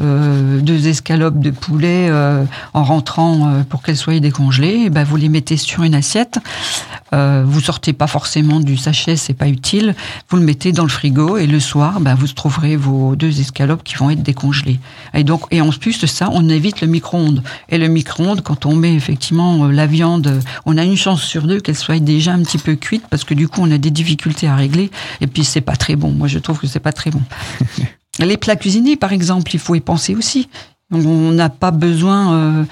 euh, 0.00 0.60
deux 0.60 0.88
escalopes 0.88 1.40
de 1.40 1.50
poulet 1.50 2.08
euh, 2.08 2.44
en 2.74 2.84
rentrant 2.84 3.62
pour 3.68 3.82
qu'elles 3.82 3.96
soient 3.96 4.18
décongelées, 4.20 4.84
eh 4.86 4.90
ben 4.90 5.04
vous 5.04 5.16
les 5.16 5.28
mettez 5.28 5.56
sur 5.56 5.82
une 5.82 5.94
assiette. 5.94 6.38
vous 7.12 7.60
sortez 7.60 7.92
pas 7.92 8.06
forcément 8.06 8.60
du 8.60 8.76
sachet, 8.76 9.16
c'est 9.16 9.34
pas 9.34 9.48
utile. 9.48 9.94
Vous 10.28 10.36
le 10.36 10.44
mettez 10.44 10.72
dans 10.72 10.84
le 10.84 10.88
frigo 10.88 11.36
et 11.36 11.46
le 11.46 11.60
soir, 11.60 12.00
ben, 12.00 12.14
vous 12.14 12.28
trouverez 12.28 12.76
vos 12.76 13.16
deux 13.16 13.40
escalopes 13.40 13.82
qui 13.82 13.96
vont 13.96 14.10
être 14.10 14.22
décongelées. 14.22 14.78
Et 15.14 15.24
donc, 15.24 15.42
et 15.50 15.60
en 15.60 15.70
plus 15.70 16.00
de 16.00 16.06
ça, 16.06 16.28
on 16.32 16.48
évite 16.48 16.80
le 16.80 16.86
micro-ondes. 16.86 17.42
Et 17.68 17.78
le 17.78 17.88
micro-ondes, 17.88 18.42
quand 18.42 18.66
on 18.66 18.74
met 18.74 18.94
effectivement 18.94 19.66
la 19.66 19.86
viande, 19.86 20.40
on 20.66 20.76
a 20.76 20.84
une 20.84 20.96
chance 20.96 21.22
sur 21.22 21.46
deux 21.46 21.60
qu'elle 21.60 21.76
soit 21.76 21.98
déjà 21.98 22.32
un 22.32 22.42
petit 22.42 22.58
peu 22.58 22.74
cuite 22.74 23.04
parce 23.10 23.24
que 23.24 23.34
du 23.34 23.48
coup, 23.48 23.60
on 23.62 23.70
a 23.70 23.78
des 23.78 23.90
difficultés 23.90 24.46
à 24.46 24.56
régler. 24.56 24.90
Et 25.20 25.26
puis, 25.26 25.44
c'est 25.44 25.60
pas 25.60 25.76
très 25.76 25.96
bon. 25.96 26.10
Moi, 26.10 26.28
je 26.28 26.38
trouve 26.38 26.58
que 26.58 26.67
c'est 26.68 26.80
pas 26.80 26.92
très 26.92 27.10
bon. 27.10 27.22
Les 28.18 28.36
plats 28.36 28.56
cuisinés, 28.56 28.96
par 28.96 29.12
exemple, 29.12 29.54
il 29.54 29.60
faut 29.60 29.74
y 29.74 29.80
penser 29.80 30.14
aussi. 30.14 30.48
On 30.90 31.32
n'a 31.32 31.50
pas 31.50 31.70
besoin 31.70 32.64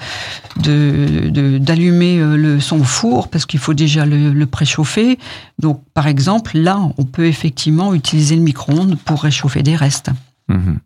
euh, 0.65 1.59
d'allumer 1.59 2.19
euh, 2.19 2.59
son 2.59 2.83
four 2.83 3.29
parce 3.29 3.45
qu'il 3.45 3.59
faut 3.59 3.75
déjà 3.75 4.05
le, 4.07 4.45
préchauffer. 4.45 5.19
Donc, 5.59 5.83
par 5.93 6.07
exemple, 6.07 6.57
là, 6.57 6.79
on 6.97 7.03
peut 7.03 7.27
effectivement 7.27 7.93
utiliser 7.93 8.35
le 8.35 8.41
micro-ondes 8.41 8.97
pour 9.05 9.21
réchauffer 9.21 9.61
des 9.61 9.75
restes. 9.75 10.09
Mhm. 10.47 10.79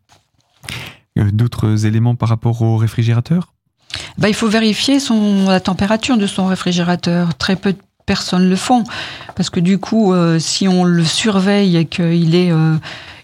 Euh, 1.20 1.32
d'autres 1.32 1.86
éléments 1.86 2.16
par 2.16 2.28
rapport 2.28 2.62
au 2.62 2.76
réfrigérateur? 2.76 3.54
Bah, 4.18 4.28
il 4.28 4.36
faut 4.36 4.50
vérifier 4.50 5.00
son, 5.00 5.48
la 5.48 5.62
température 5.62 6.18
de 6.18 6.28
son 6.28 6.48
réfrigérateur. 6.48 7.36
Très 7.36 7.56
peu 7.56 7.74
de 7.74 7.80
personne 8.06 8.50
le 8.50 8.56
font. 8.56 8.84
Parce 9.36 9.50
que 9.50 9.60
du 9.60 9.78
coup, 9.78 10.14
euh, 10.14 10.40
si 10.40 10.68
on 10.68 10.84
le 10.84 11.04
surveille 11.04 11.78
et 11.78 11.86
qu'il 11.86 12.36
est 12.36 12.52
euh, 12.52 12.76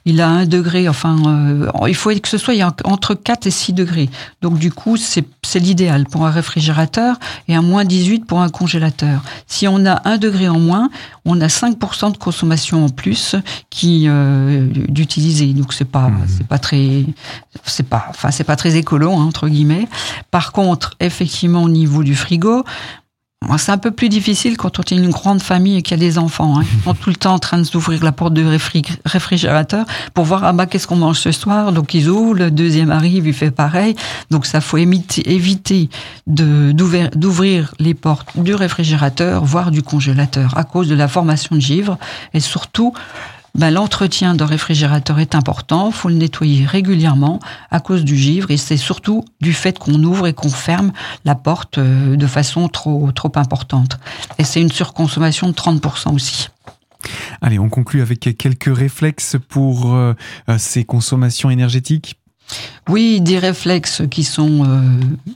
il 0.09 0.21
a 0.21 0.29
un 0.29 0.45
degré, 0.45 0.87
enfin, 0.87 1.17
euh, 1.27 1.69
il 1.85 1.93
faut 1.93 2.11
que 2.11 2.29
ce 2.29 2.37
soit 2.37 2.53
entre 2.85 3.13
4 3.13 3.45
et 3.45 3.51
6 3.51 3.73
degrés. 3.73 4.09
Donc 4.41 4.57
du 4.57 4.71
coup, 4.71 4.95
c'est 4.95 5.25
l'idéal 5.55 6.05
pour 6.05 6.25
un 6.25 6.31
réfrigérateur 6.31 7.17
et 7.49 7.55
un 7.55 7.61
moins 7.61 7.83
18 7.83 8.25
pour 8.25 8.39
un 8.39 8.47
congélateur. 8.47 9.21
Si 9.47 9.67
on 9.67 9.85
a 9.85 10.01
un 10.07 10.17
degré 10.17 10.47
en 10.47 10.59
moins, 10.59 10.89
on 11.25 11.41
a 11.41 11.47
5% 11.47 12.13
de 12.13 12.17
consommation 12.17 12.85
en 12.85 12.89
plus 12.89 13.35
qui 13.69 14.07
d'utiliser. 14.87 15.47
Donc 15.47 15.73
c'est 15.73 15.83
pas 15.83 16.07
mmh. 16.07 16.25
c'est 16.37 16.47
pas 16.47 16.57
très 16.57 17.03
c'est 17.65 17.89
pas 17.89 18.05
enfin 18.07 18.31
c'est 18.31 18.45
pas 18.45 18.55
très 18.55 18.77
écolo 18.77 19.11
hein, 19.11 19.25
entre 19.25 19.49
guillemets. 19.49 19.89
Par 20.31 20.53
contre, 20.53 20.95
effectivement 21.01 21.63
au 21.63 21.69
niveau 21.69 22.03
du 22.03 22.15
frigo, 22.15 22.63
c'est 23.57 23.71
un 23.71 23.77
peu 23.77 23.91
plus 23.91 24.09
difficile 24.09 24.57
quand 24.57 24.79
on 24.79 24.83
est 24.83 24.91
une 24.91 25.09
grande 25.09 25.41
famille 25.41 25.77
et 25.77 25.81
qu'il 25.81 25.95
y 25.95 25.99
a 25.99 26.03
des 26.03 26.17
enfants. 26.17 26.59
Hein. 26.59 26.63
Ils 26.73 26.83
sont 26.83 26.93
tout 26.93 27.09
le 27.09 27.15
temps 27.15 27.35
en 27.35 27.39
train 27.39 27.61
d'ouvrir 27.61 28.03
la 28.03 28.11
porte 28.11 28.33
du 28.33 28.43
réfrigérateur 29.05 29.85
pour 30.13 30.25
voir 30.25 30.43
ah 30.43 30.53
bah 30.53 30.65
qu'est-ce 30.65 30.87
qu'on 30.87 30.95
mange 30.95 31.19
ce 31.19 31.31
soir? 31.31 31.71
Donc 31.71 31.93
ils 31.93 32.09
ouvrent, 32.09 32.33
le 32.33 32.51
deuxième 32.51 32.91
arrive, 32.91 33.27
il 33.27 33.33
fait 33.33 33.51
pareil. 33.51 33.95
Donc 34.31 34.45
ça 34.45 34.59
faut 34.59 34.77
éviter 34.77 35.89
d'ouvrir 36.25 37.73
les 37.79 37.93
portes 37.93 38.29
du 38.35 38.55
réfrigérateur, 38.55 39.45
voire 39.45 39.71
du 39.71 39.83
congélateur, 39.83 40.57
à 40.57 40.63
cause 40.63 40.87
de 40.87 40.95
la 40.95 41.07
formation 41.07 41.55
de 41.55 41.61
givre 41.61 41.97
et 42.33 42.39
surtout 42.39 42.93
ben, 43.57 43.71
l'entretien 43.71 44.35
d'un 44.35 44.45
réfrigérateur 44.45 45.19
est 45.19 45.33
important, 45.33 45.91
faut 45.91 46.09
le 46.09 46.15
nettoyer 46.15 46.65
régulièrement 46.65 47.39
à 47.71 47.79
cause 47.79 48.03
du 48.03 48.15
givre 48.15 48.51
et 48.51 48.57
c'est 48.57 48.77
surtout 48.77 49.25
du 49.41 49.51
fait 49.51 49.79
qu'on 49.79 50.03
ouvre 50.03 50.27
et 50.27 50.33
qu'on 50.33 50.49
ferme 50.49 50.91
la 51.25 51.33
porte 51.33 51.79
euh, 51.79 52.15
de 52.15 52.27
façon 52.27 52.67
trop, 52.67 53.11
trop 53.11 53.31
importante. 53.35 53.97
Et 54.37 54.43
c'est 54.43 54.61
une 54.61 54.71
surconsommation 54.71 55.47
de 55.49 55.53
30% 55.53 56.13
aussi. 56.13 56.49
Allez, 57.41 57.57
on 57.57 57.69
conclut 57.69 58.01
avec 58.01 58.19
quelques 58.37 58.75
réflexes 58.75 59.37
pour 59.49 59.93
euh, 59.93 60.13
euh, 60.49 60.57
ces 60.59 60.83
consommations 60.83 61.49
énergétiques. 61.49 62.15
Oui, 62.87 63.21
des 63.21 63.39
réflexes 63.39 64.03
qui 64.09 64.23
sont 64.23 64.65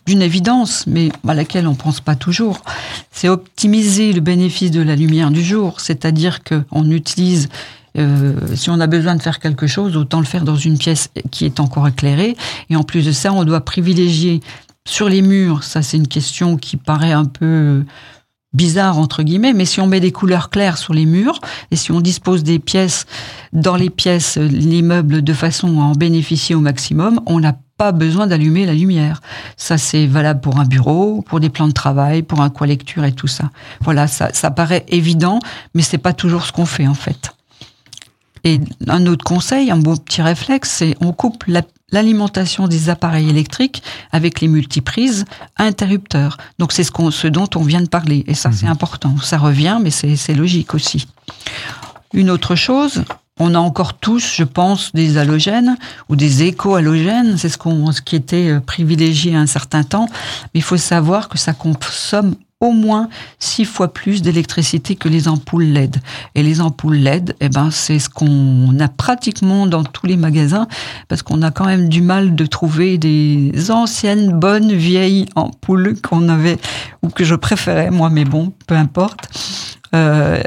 d'une 0.05 0.21
évidence, 0.21 0.85
mais 0.87 1.09
à 1.27 1.33
laquelle 1.33 1.67
on 1.67 1.71
ne 1.71 1.75
pense 1.75 1.99
pas 1.99 2.15
toujours. 2.15 2.61
C'est 3.11 3.27
optimiser 3.27 4.13
le 4.13 4.21
bénéfice 4.21 4.71
de 4.71 4.81
la 4.81 4.95
lumière 4.95 5.29
du 5.29 5.43
jour, 5.43 5.81
c'est-à-dire 5.81 6.39
qu'on 6.45 6.89
utilise 6.89 7.49
euh, 7.97 8.33
si 8.55 8.69
on 8.69 8.79
a 8.79 8.87
besoin 8.87 9.15
de 9.15 9.21
faire 9.21 9.39
quelque 9.39 9.67
chose, 9.67 9.97
autant 9.97 10.19
le 10.19 10.25
faire 10.25 10.43
dans 10.43 10.55
une 10.55 10.77
pièce 10.77 11.09
qui 11.31 11.45
est 11.45 11.59
encore 11.59 11.87
éclairée. 11.87 12.35
Et 12.69 12.75
en 12.75 12.83
plus 12.83 13.05
de 13.05 13.11
ça, 13.11 13.33
on 13.33 13.43
doit 13.43 13.61
privilégier 13.61 14.41
sur 14.87 15.09
les 15.09 15.21
murs. 15.21 15.63
Ça, 15.63 15.81
c'est 15.81 15.97
une 15.97 16.07
question 16.07 16.57
qui 16.57 16.77
paraît 16.77 17.11
un 17.11 17.25
peu 17.25 17.83
bizarre 18.53 18.97
entre 18.97 19.23
guillemets, 19.23 19.53
mais 19.53 19.65
si 19.65 19.79
on 19.79 19.87
met 19.87 19.99
des 19.99 20.11
couleurs 20.11 20.49
claires 20.49 20.77
sur 20.77 20.93
les 20.93 21.05
murs 21.05 21.39
et 21.71 21.75
si 21.75 21.91
on 21.91 22.01
dispose 22.01 22.43
des 22.43 22.59
pièces 22.59 23.05
dans 23.53 23.75
les 23.75 23.89
pièces, 23.89 24.37
l'immeuble 24.37 25.21
de 25.21 25.33
façon 25.33 25.79
à 25.79 25.83
en 25.83 25.93
bénéficier 25.93 26.53
au 26.55 26.59
maximum, 26.59 27.21
on 27.25 27.39
n'a 27.39 27.57
pas 27.77 27.91
besoin 27.91 28.27
d'allumer 28.27 28.65
la 28.65 28.73
lumière. 28.73 29.21
Ça, 29.57 29.77
c'est 29.77 30.05
valable 30.05 30.41
pour 30.41 30.59
un 30.59 30.65
bureau, 30.65 31.21
pour 31.21 31.39
des 31.39 31.49
plans 31.49 31.67
de 31.67 31.73
travail, 31.73 32.21
pour 32.23 32.41
un 32.41 32.49
coin 32.49 32.67
lecture 32.67 33.05
et 33.05 33.13
tout 33.13 33.27
ça. 33.27 33.49
Voilà, 33.81 34.07
ça, 34.07 34.29
ça 34.33 34.51
paraît 34.51 34.85
évident, 34.89 35.39
mais 35.73 35.81
c'est 35.81 35.97
pas 35.97 36.13
toujours 36.13 36.45
ce 36.45 36.51
qu'on 36.51 36.65
fait 36.65 36.87
en 36.87 36.93
fait. 36.93 37.31
Et 38.43 38.59
un 38.87 39.05
autre 39.05 39.23
conseil, 39.23 39.71
un 39.71 39.77
beau 39.77 39.95
petit 39.95 40.21
réflexe, 40.21 40.71
c'est 40.71 40.95
on 41.01 41.13
coupe 41.13 41.45
l'alimentation 41.91 42.67
des 42.67 42.89
appareils 42.89 43.29
électriques 43.29 43.83
avec 44.11 44.41
les 44.41 44.47
multiprises 44.47 45.25
à 45.57 45.65
interrupteurs. 45.65 46.37
Donc 46.57 46.71
c'est 46.71 46.83
ce, 46.83 46.91
ce, 47.11 47.27
dont 47.27 47.49
on 47.55 47.61
vient 47.61 47.81
de 47.81 47.89
parler. 47.89 48.23
Et 48.27 48.33
ça, 48.33 48.51
c'est 48.51 48.65
mhm. 48.65 48.71
important. 48.71 49.15
Ça 49.21 49.37
revient, 49.37 49.79
mais 49.81 49.91
c'est 49.91 50.33
logique 50.33 50.73
aussi. 50.73 51.07
Une 52.13 52.29
autre 52.29 52.55
chose, 52.55 53.03
on 53.39 53.55
a 53.55 53.59
encore 53.59 53.95
tous, 53.95 54.35
je 54.35 54.43
pense, 54.43 54.91
des 54.93 55.17
halogènes 55.17 55.77
ou 56.09 56.15
des 56.15 56.43
éco-halogènes. 56.43 57.37
C'est 57.37 57.49
ce, 57.49 57.57
qu'on 57.57 57.91
ce 57.91 58.01
qui 58.01 58.15
était 58.15 58.49
euh, 58.49 58.59
privilégié 58.59 59.35
à 59.35 59.39
un 59.39 59.47
certain 59.47 59.83
temps. 59.83 60.07
Mais 60.53 60.59
il 60.59 60.63
faut 60.63 60.77
savoir 60.77 61.29
que 61.29 61.37
ça 61.37 61.53
consomme 61.53 62.35
au 62.61 62.71
moins 62.71 63.09
six 63.39 63.65
fois 63.65 63.91
plus 63.91 64.21
d'électricité 64.21 64.95
que 64.95 65.09
les 65.09 65.27
ampoules 65.27 65.65
LED. 65.65 65.97
Et 66.35 66.43
les 66.43 66.61
ampoules 66.61 66.95
LED, 66.95 67.35
eh 67.41 67.49
ben, 67.49 67.69
c'est 67.71 67.99
ce 67.99 68.09
qu'on 68.09 68.79
a 68.79 68.87
pratiquement 68.87 69.67
dans 69.67 69.83
tous 69.83 70.05
les 70.05 70.15
magasins, 70.15 70.67
parce 71.09 71.23
qu'on 71.23 71.41
a 71.41 71.51
quand 71.51 71.65
même 71.65 71.89
du 71.89 72.01
mal 72.01 72.35
de 72.35 72.45
trouver 72.45 72.97
des 72.97 73.71
anciennes, 73.71 74.39
bonnes, 74.39 74.71
vieilles 74.71 75.25
ampoules 75.35 75.95
qu'on 76.01 76.29
avait, 76.29 76.57
ou 77.01 77.09
que 77.09 77.23
je 77.23 77.35
préférais, 77.35 77.91
moi, 77.91 78.09
mais 78.09 78.25
bon, 78.25 78.53
peu 78.67 78.75
importe. 78.75 79.27
Euh, 79.93 80.41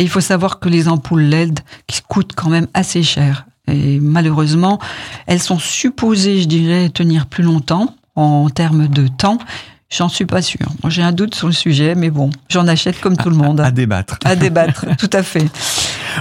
il 0.00 0.08
faut 0.08 0.20
savoir 0.20 0.58
que 0.58 0.68
les 0.68 0.88
ampoules 0.88 1.22
LED 1.22 1.60
qui 1.86 2.02
coûtent 2.02 2.34
quand 2.34 2.48
même 2.48 2.68
assez 2.72 3.02
cher. 3.02 3.46
Et 3.66 4.00
malheureusement, 4.00 4.78
elles 5.26 5.42
sont 5.42 5.58
supposées, 5.58 6.40
je 6.40 6.48
dirais, 6.48 6.88
tenir 6.88 7.26
plus 7.26 7.44
longtemps 7.44 7.94
en 8.16 8.48
termes 8.48 8.88
de 8.88 9.06
temps. 9.06 9.38
J'en 9.90 10.10
suis 10.10 10.26
pas 10.26 10.42
sûre. 10.42 10.68
J'ai 10.88 11.02
un 11.02 11.12
doute 11.12 11.34
sur 11.34 11.46
le 11.46 11.54
sujet, 11.54 11.94
mais 11.94 12.10
bon, 12.10 12.28
j'en 12.50 12.68
achète 12.68 13.00
comme 13.00 13.16
tout 13.16 13.30
le 13.30 13.36
monde. 13.36 13.58
À, 13.60 13.70
débattre. 13.70 14.18
À 14.22 14.36
débattre, 14.36 14.84
tout 14.98 15.08
à 15.14 15.22
fait. 15.22 15.46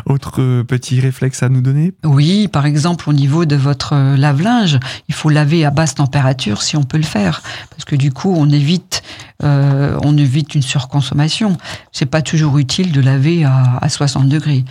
Autre 0.06 0.42
euh, 0.42 0.64
petit 0.64 1.02
réflexe 1.02 1.44
à 1.44 1.50
nous 1.50 1.60
donner? 1.60 1.94
Oui, 2.06 2.48
par 2.48 2.66
exemple, 2.66 3.10
au 3.10 3.14
niveau 3.14 3.44
de 3.44 3.58
votre 3.58 3.92
euh, 3.94 4.16
lave-linge, 4.16 4.80
il 5.10 5.14
faut 5.14 5.30
laver 5.30 5.66
à 5.66 5.72
basse 5.72 5.96
température 5.96 6.62
si 6.62 6.78
on 6.78 6.84
peut 6.84 6.98
le 6.98 7.04
faire, 7.04 7.42
parce 7.70 7.84
que 7.84 7.98
du 7.98 8.14
coup, 8.14 8.34
on 8.38 8.50
évite, 8.50 9.04
euh, 9.44 10.00
on 10.02 10.18
évite 10.18 10.56
une 10.56 10.62
surconsommation. 10.62 11.58
C'est 11.92 12.06
pas 12.06 12.22
toujours 12.22 12.58
utile 12.60 12.94
de 12.94 13.02
laver 13.02 13.44
à, 13.44 13.80
à 13.82 13.90
60 13.90 14.30
degrés. 14.30 14.64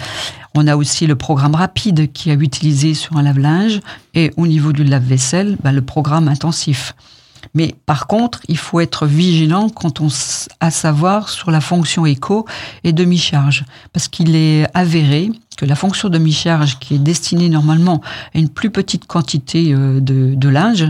On 0.55 0.67
a 0.67 0.75
aussi 0.75 1.07
le 1.07 1.17
programme 1.17 1.55
rapide 1.55 2.11
qui 2.13 2.31
est 2.31 2.35
utilisé 2.35 2.95
sur 2.95 3.19
un 3.19 3.23
lave-linge 3.23 3.81
et 4.15 4.33
au 4.39 4.47
niveau 4.47 4.73
du 4.73 4.85
lave-vaisselle, 4.85 5.59
bah, 5.63 5.73
le 5.73 5.83
programme 5.83 6.29
intensif. 6.29 6.95
Mais 7.57 7.75
par 7.87 8.07
contre, 8.07 8.43
il 8.49 8.59
faut 8.59 8.81
être 8.81 9.07
vigilant 9.07 9.71
quand 9.71 10.03
on 10.03 10.09
à 10.61 10.71
savoir 10.71 11.31
sur 11.31 11.51
la 11.51 11.63
fonction 11.63 12.05
éco 12.05 12.47
et 12.85 12.93
demi-charge, 12.93 13.65
parce 13.95 14.09
qu'il 14.09 14.37
est 14.37 14.67
avéré 14.75 15.33
que 15.57 15.65
la 15.65 15.75
fonction 15.75 16.09
demi-charge, 16.09 16.79
qui 16.79 16.95
est 16.95 16.99
destinée 16.99 17.49
normalement 17.49 18.01
à 18.35 18.39
une 18.39 18.49
plus 18.49 18.71
petite 18.71 19.07
quantité 19.07 19.73
euh, 19.73 20.01
de, 20.01 20.49
linge, 20.49 20.85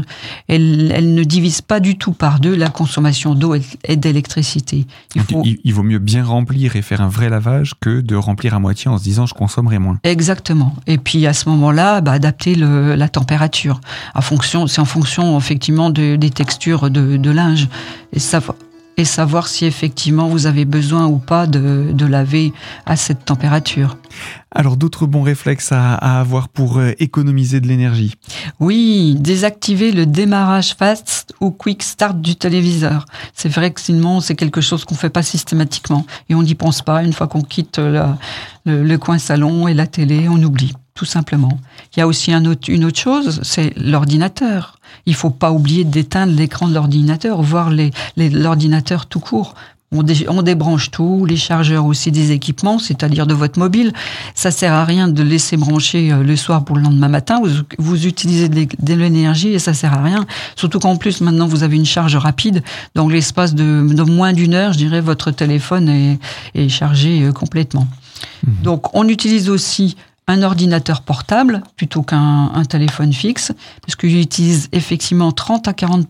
elle, 0.48 1.14
ne 1.14 1.24
divise 1.24 1.60
pas 1.60 1.80
du 1.80 1.96
tout 1.96 2.12
par 2.12 2.40
deux 2.40 2.54
la 2.54 2.68
consommation 2.68 3.34
d'eau 3.34 3.54
et 3.84 3.96
d'électricité. 3.96 4.86
Il, 5.14 5.58
il, 5.64 5.74
vaut 5.74 5.82
mieux 5.82 5.98
bien 5.98 6.24
remplir 6.24 6.76
et 6.76 6.82
faire 6.82 7.00
un 7.00 7.08
vrai 7.08 7.30
lavage 7.30 7.74
que 7.80 8.00
de 8.00 8.16
remplir 8.16 8.54
à 8.54 8.58
moitié 8.58 8.90
en 8.90 8.98
se 8.98 9.04
disant 9.04 9.26
je 9.26 9.34
consommerai 9.34 9.78
moins. 9.78 9.98
Exactement. 10.02 10.74
Et 10.86 10.98
puis 10.98 11.26
à 11.26 11.32
ce 11.32 11.48
moment-là, 11.48 12.00
bah, 12.00 12.12
adapter 12.12 12.54
la 12.54 13.08
température. 13.08 13.80
À 14.14 14.20
fonction, 14.20 14.66
c'est 14.66 14.80
en 14.80 14.84
fonction 14.84 15.38
effectivement 15.38 15.90
des 15.90 16.30
textures 16.30 16.90
de, 16.90 17.16
de 17.16 17.30
linge. 17.30 17.68
Et 18.12 18.18
ça, 18.18 18.40
et 18.96 19.04
savoir 19.04 19.48
si 19.48 19.64
effectivement 19.64 20.28
vous 20.28 20.46
avez 20.46 20.64
besoin 20.64 21.06
ou 21.06 21.18
pas 21.18 21.46
de, 21.46 21.90
de 21.92 22.06
laver 22.06 22.52
à 22.86 22.96
cette 22.96 23.24
température. 23.24 23.96
Alors 24.50 24.76
d'autres 24.76 25.06
bons 25.06 25.22
réflexes 25.22 25.72
à, 25.72 25.94
à 25.94 26.20
avoir 26.20 26.48
pour 26.48 26.78
euh, 26.78 26.92
économiser 26.98 27.60
de 27.60 27.66
l'énergie 27.66 28.14
Oui, 28.58 29.16
désactiver 29.18 29.92
le 29.92 30.06
démarrage 30.06 30.74
fast 30.74 31.34
ou 31.40 31.50
quick 31.50 31.82
start 31.82 32.20
du 32.20 32.36
téléviseur. 32.36 33.04
C'est 33.34 33.50
vrai 33.50 33.70
que 33.70 33.80
sinon 33.80 34.20
c'est 34.20 34.34
quelque 34.34 34.60
chose 34.60 34.84
qu'on 34.84 34.94
fait 34.94 35.10
pas 35.10 35.22
systématiquement 35.22 36.06
et 36.30 36.34
on 36.34 36.42
n'y 36.42 36.54
pense 36.54 36.80
pas 36.80 37.02
une 37.02 37.12
fois 37.12 37.26
qu'on 37.26 37.42
quitte 37.42 37.78
le, 37.78 38.02
le 38.64 38.96
coin 38.96 39.18
salon 39.18 39.68
et 39.68 39.74
la 39.74 39.86
télé, 39.86 40.28
on 40.28 40.42
oublie 40.42 40.72
tout 40.96 41.04
simplement. 41.04 41.60
Il 41.94 42.00
y 42.00 42.02
a 42.02 42.08
aussi 42.08 42.32
un 42.32 42.44
autre, 42.46 42.68
une 42.68 42.84
autre 42.84 42.98
chose, 42.98 43.40
c'est 43.42 43.76
l'ordinateur. 43.76 44.75
Il 45.06 45.14
faut 45.14 45.30
pas 45.30 45.52
oublier 45.52 45.84
d'éteindre 45.84 46.32
l'écran 46.34 46.68
de 46.68 46.74
l'ordinateur, 46.74 47.40
voire 47.42 47.70
l'ordinateur 48.16 49.00
les, 49.00 49.08
tout 49.08 49.20
court. 49.20 49.54
On, 49.92 50.04
on, 50.28 50.42
débranche 50.42 50.90
tout, 50.90 51.24
les 51.26 51.36
chargeurs 51.36 51.86
aussi 51.86 52.10
des 52.10 52.32
équipements, 52.32 52.80
c'est-à-dire 52.80 53.24
de 53.24 53.34
votre 53.34 53.60
mobile. 53.60 53.92
Ça 54.34 54.50
sert 54.50 54.72
à 54.72 54.84
rien 54.84 55.06
de 55.06 55.22
laisser 55.22 55.56
brancher 55.56 56.12
euh, 56.12 56.24
le 56.24 56.34
soir 56.34 56.64
pour 56.64 56.74
le 56.76 56.82
lendemain 56.82 57.06
matin. 57.06 57.40
Vous, 57.40 57.62
vous 57.78 58.06
utilisez 58.06 58.48
de 58.48 58.94
l'énergie 58.94 59.50
et 59.50 59.60
ça 59.60 59.74
sert 59.74 59.94
à 59.94 60.02
rien. 60.02 60.26
Surtout 60.56 60.80
qu'en 60.80 60.96
plus 60.96 61.20
maintenant 61.20 61.46
vous 61.46 61.62
avez 61.62 61.76
une 61.76 61.86
charge 61.86 62.16
rapide. 62.16 62.64
Donc 62.96 63.12
l'espace 63.12 63.54
de, 63.54 63.86
de, 63.88 64.02
moins 64.02 64.32
d'une 64.32 64.54
heure, 64.54 64.72
je 64.72 64.78
dirais, 64.78 65.00
votre 65.00 65.30
téléphone 65.30 65.88
est, 65.88 66.18
est 66.56 66.68
chargé 66.68 67.22
euh, 67.22 67.30
complètement. 67.32 67.86
Mmh. 68.44 68.62
Donc 68.64 68.92
on 68.92 69.06
utilise 69.06 69.48
aussi 69.48 69.96
un 70.28 70.42
ordinateur 70.42 71.02
portable 71.02 71.62
plutôt 71.76 72.02
qu'un 72.02 72.64
téléphone 72.68 73.12
fixe, 73.12 73.52
parce 73.82 73.94
qu'il 73.94 74.18
utilise 74.18 74.68
effectivement 74.72 75.30
30 75.30 75.68
à 75.68 75.72
40 75.72 76.08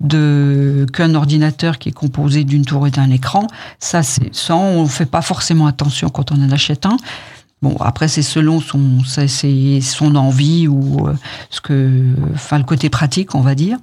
de 0.00 0.86
qu'un 0.92 1.14
ordinateur 1.16 1.78
qui 1.78 1.88
est 1.88 1.92
composé 1.92 2.44
d'une 2.44 2.64
tour 2.64 2.86
et 2.86 2.90
d'un 2.90 3.10
écran. 3.10 3.48
Ça, 3.80 4.04
c'est 4.04 4.32
ça, 4.34 4.54
on 4.54 4.86
fait 4.86 5.06
pas 5.06 5.22
forcément 5.22 5.66
attention 5.66 6.10
quand 6.10 6.30
on 6.30 6.36
en 6.36 6.50
achète 6.52 6.86
un. 6.86 6.96
Bon, 7.62 7.76
après, 7.80 8.08
c'est 8.08 8.22
selon 8.22 8.60
son, 8.60 8.80
c'est 9.06 9.80
son 9.80 10.16
envie 10.16 10.68
ou 10.68 11.06
euh, 11.06 11.14
ce 11.48 11.62
que, 11.62 12.14
enfin, 12.34 12.58
le 12.58 12.64
côté 12.64 12.90
pratique, 12.90 13.34
on 13.34 13.40
va 13.40 13.54
dire. 13.54 13.78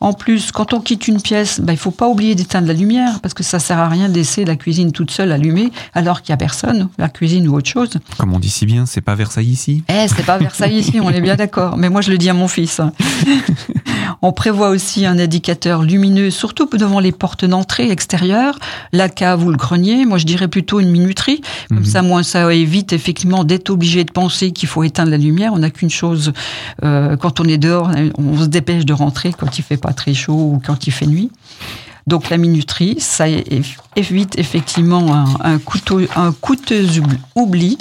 En 0.00 0.12
plus, 0.12 0.50
quand 0.50 0.72
on 0.72 0.80
quitte 0.80 1.06
une 1.06 1.22
pièce, 1.22 1.60
ben, 1.60 1.72
il 1.72 1.78
faut 1.78 1.92
pas 1.92 2.08
oublier 2.08 2.34
d'éteindre 2.34 2.66
la 2.66 2.72
lumière 2.72 3.20
parce 3.20 3.34
que 3.34 3.44
ça 3.44 3.60
sert 3.60 3.78
à 3.78 3.88
rien 3.88 4.08
de 4.08 4.14
laisser 4.14 4.44
la 4.44 4.56
cuisine 4.56 4.90
toute 4.90 5.12
seule 5.12 5.30
allumée 5.30 5.70
alors 5.94 6.22
qu'il 6.22 6.30
y 6.30 6.32
a 6.32 6.36
personne, 6.36 6.88
la 6.98 7.08
cuisine 7.08 7.46
ou 7.46 7.54
autre 7.54 7.68
chose. 7.68 7.90
Comme 8.18 8.34
on 8.34 8.40
dit 8.40 8.50
si 8.50 8.66
bien, 8.66 8.84
c'est 8.86 9.00
pas 9.00 9.14
Versailles 9.14 9.50
ici. 9.50 9.84
Eh, 9.88 10.08
c'est 10.08 10.26
pas 10.26 10.38
Versailles 10.38 10.78
ici, 10.78 10.98
on 11.00 11.10
est 11.10 11.20
bien 11.20 11.36
d'accord. 11.36 11.76
Mais 11.76 11.88
moi, 11.88 12.00
je 12.00 12.10
le 12.10 12.18
dis 12.18 12.28
à 12.28 12.34
mon 12.34 12.48
fils. 12.48 12.80
on 14.22 14.32
prévoit 14.32 14.70
aussi 14.70 15.06
un 15.06 15.20
indicateur 15.20 15.84
lumineux, 15.84 16.30
surtout 16.32 16.68
devant 16.72 16.98
les 16.98 17.12
portes 17.12 17.44
d'entrée 17.44 17.88
extérieures, 17.88 18.58
la 18.92 19.08
cave 19.08 19.44
ou 19.44 19.52
le 19.52 19.56
grenier. 19.56 20.04
Moi, 20.04 20.18
je 20.18 20.26
dirais 20.26 20.48
plutôt 20.48 20.80
une 20.80 20.90
minuterie. 20.90 21.42
Comme 21.68 21.78
mhm. 21.78 21.84
ça, 21.84 22.02
moins 22.02 22.24
ça 22.24 22.52
évite 22.52 22.92
effectivement 23.02 23.42
d'être 23.42 23.70
obligé 23.70 24.04
de 24.04 24.12
penser 24.12 24.52
qu'il 24.52 24.68
faut 24.68 24.84
éteindre 24.84 25.10
la 25.10 25.16
lumière. 25.16 25.52
On 25.52 25.58
n'a 25.58 25.70
qu'une 25.70 25.90
chose 25.90 26.32
euh, 26.84 27.16
quand 27.16 27.40
on 27.40 27.44
est 27.44 27.58
dehors, 27.58 27.90
on 28.16 28.38
se 28.38 28.46
dépêche 28.46 28.84
de 28.84 28.92
rentrer 28.92 29.32
quand 29.32 29.58
il 29.58 29.62
fait 29.62 29.76
pas 29.76 29.92
très 29.92 30.14
chaud 30.14 30.52
ou 30.54 30.62
quand 30.64 30.86
il 30.86 30.92
fait 30.92 31.06
nuit. 31.06 31.30
Donc 32.06 32.30
la 32.30 32.36
minuterie, 32.36 32.96
ça 32.98 33.26
évite 33.96 34.38
effectivement 34.38 35.14
un, 35.14 35.54
un, 36.14 36.32
coûteux 36.40 36.88
oubli. 37.34 37.78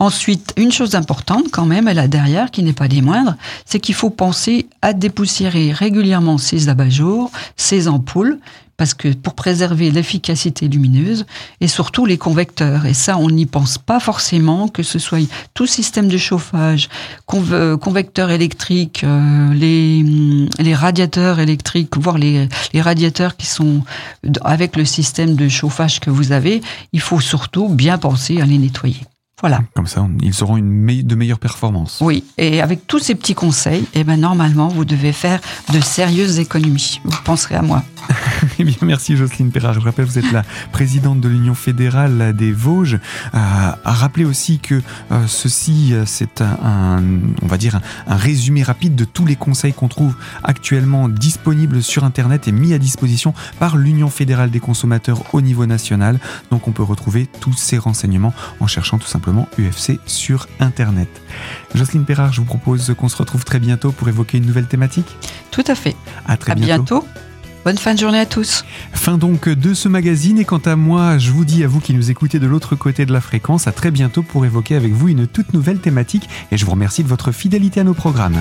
Ensuite, 0.00 0.52
une 0.56 0.70
chose 0.70 0.94
importante 0.94 1.50
quand 1.50 1.66
même, 1.66 1.88
elle 1.88 1.98
a 1.98 2.06
derrière, 2.06 2.52
qui 2.52 2.62
n'est 2.62 2.72
pas 2.72 2.86
des 2.86 3.02
moindres, 3.02 3.36
c'est 3.64 3.80
qu'il 3.80 3.96
faut 3.96 4.10
penser 4.10 4.68
à 4.80 4.92
dépoussiérer 4.92 5.72
régulièrement 5.72 6.38
ses 6.38 6.68
abat-jours, 6.68 7.32
ses 7.56 7.88
ampoules, 7.88 8.38
parce 8.76 8.94
que 8.94 9.12
pour 9.12 9.34
préserver 9.34 9.90
l'efficacité 9.90 10.68
lumineuse 10.68 11.26
et 11.60 11.66
surtout 11.66 12.06
les 12.06 12.16
convecteurs. 12.16 12.86
Et 12.86 12.94
ça, 12.94 13.18
on 13.18 13.28
n'y 13.28 13.44
pense 13.44 13.76
pas 13.76 13.98
forcément, 13.98 14.68
que 14.68 14.84
ce 14.84 15.00
soit 15.00 15.28
tout 15.52 15.66
système 15.66 16.06
de 16.06 16.16
chauffage, 16.16 16.88
convecteurs 17.26 18.30
électriques, 18.30 19.02
euh, 19.02 19.52
les, 19.52 20.04
les 20.60 20.74
radiateurs 20.76 21.40
électriques, 21.40 21.96
voire 21.96 22.18
les 22.18 22.48
radiateurs 22.76 23.36
qui 23.36 23.46
sont 23.46 23.82
avec 24.44 24.76
le 24.76 24.84
système 24.84 25.34
de 25.34 25.48
chauffage 25.48 25.98
que 25.98 26.10
vous 26.10 26.30
avez, 26.30 26.60
il 26.92 27.00
faut 27.00 27.18
surtout 27.18 27.68
bien 27.68 27.98
penser 27.98 28.40
à 28.40 28.46
les 28.46 28.58
nettoyer. 28.58 29.00
Voilà. 29.40 29.60
Comme 29.74 29.86
ça, 29.86 30.06
ils 30.22 30.42
auront 30.42 30.56
une 30.56 31.02
de 31.02 31.14
meilleures 31.14 31.38
performances. 31.38 31.98
Oui, 32.00 32.24
et 32.38 32.60
avec 32.60 32.86
tous 32.86 32.98
ces 32.98 33.14
petits 33.14 33.34
conseils, 33.34 33.84
eh 33.94 34.02
ben, 34.02 34.18
normalement, 34.18 34.68
vous 34.68 34.84
devez 34.84 35.12
faire 35.12 35.40
de 35.72 35.80
sérieuses 35.80 36.38
économies. 36.38 37.00
Vous 37.04 37.22
penserez 37.24 37.54
à 37.54 37.62
moi. 37.62 37.82
eh 38.58 38.64
bien, 38.64 38.76
merci 38.82 39.16
Jocelyne 39.16 39.52
Perrard. 39.52 39.74
Je 39.74 39.78
vous 39.78 39.84
rappelle, 39.84 40.04
vous 40.04 40.18
êtes 40.18 40.32
la 40.32 40.42
présidente 40.72 41.20
de 41.20 41.28
l'Union 41.28 41.54
fédérale 41.54 42.34
des 42.36 42.52
Vosges. 42.52 42.98
À 43.32 43.76
rappeler 43.84 44.24
aussi 44.24 44.58
que 44.58 44.82
euh, 45.12 45.26
ceci, 45.26 45.90
euh, 45.92 46.04
c'est 46.06 46.42
un, 46.42 47.02
on 47.42 47.46
va 47.46 47.56
dire, 47.56 47.80
un, 48.06 48.16
résumé 48.16 48.62
rapide 48.62 48.96
de 48.96 49.04
tous 49.04 49.26
les 49.26 49.36
conseils 49.36 49.72
qu'on 49.72 49.88
trouve 49.88 50.16
actuellement 50.42 51.08
disponibles 51.08 51.82
sur 51.82 52.04
Internet 52.04 52.48
et 52.48 52.52
mis 52.52 52.74
à 52.74 52.78
disposition 52.78 53.32
par 53.60 53.76
l'Union 53.76 54.08
fédérale 54.08 54.50
des 54.50 54.60
consommateurs 54.60 55.22
au 55.32 55.40
niveau 55.40 55.66
national. 55.66 56.18
Donc, 56.50 56.66
on 56.66 56.72
peut 56.72 56.82
retrouver 56.82 57.28
tous 57.40 57.54
ces 57.54 57.78
renseignements 57.78 58.34
en 58.60 58.66
cherchant 58.66 58.98
tout 58.98 59.06
simplement 59.06 59.48
UFC 59.58 60.00
sur 60.06 60.48
Internet. 60.58 61.08
Jocelyne 61.74 62.04
Perrard, 62.04 62.32
je 62.32 62.40
vous 62.40 62.46
propose 62.46 62.94
qu'on 62.98 63.08
se 63.08 63.16
retrouve 63.16 63.44
très 63.44 63.60
bientôt 63.60 63.92
pour 63.92 64.08
évoquer 64.08 64.38
une 64.38 64.46
nouvelle 64.46 64.66
thématique. 64.66 65.16
Tout 65.50 65.64
à 65.66 65.74
fait. 65.74 65.94
À 66.26 66.36
très 66.36 66.54
bientôt. 66.54 67.04
Bonne 67.64 67.78
fin 67.78 67.94
de 67.94 67.98
journée 67.98 68.20
à 68.20 68.26
tous. 68.26 68.64
Fin 68.92 69.18
donc 69.18 69.48
de 69.48 69.74
ce 69.74 69.88
magazine 69.88 70.38
et 70.38 70.44
quant 70.44 70.58
à 70.58 70.76
moi, 70.76 71.18
je 71.18 71.30
vous 71.30 71.44
dis 71.44 71.64
à 71.64 71.68
vous 71.68 71.80
qui 71.80 71.92
nous 71.92 72.10
écoutez 72.10 72.38
de 72.38 72.46
l'autre 72.46 72.76
côté 72.76 73.04
de 73.04 73.12
la 73.12 73.20
fréquence, 73.20 73.66
à 73.66 73.72
très 73.72 73.90
bientôt 73.90 74.22
pour 74.22 74.44
évoquer 74.44 74.76
avec 74.76 74.92
vous 74.92 75.08
une 75.08 75.26
toute 75.26 75.52
nouvelle 75.52 75.78
thématique 75.78 76.28
et 76.50 76.56
je 76.56 76.64
vous 76.64 76.72
remercie 76.72 77.02
de 77.02 77.08
votre 77.08 77.32
fidélité 77.32 77.80
à 77.80 77.84
nos 77.84 77.94
programmes. 77.94 78.40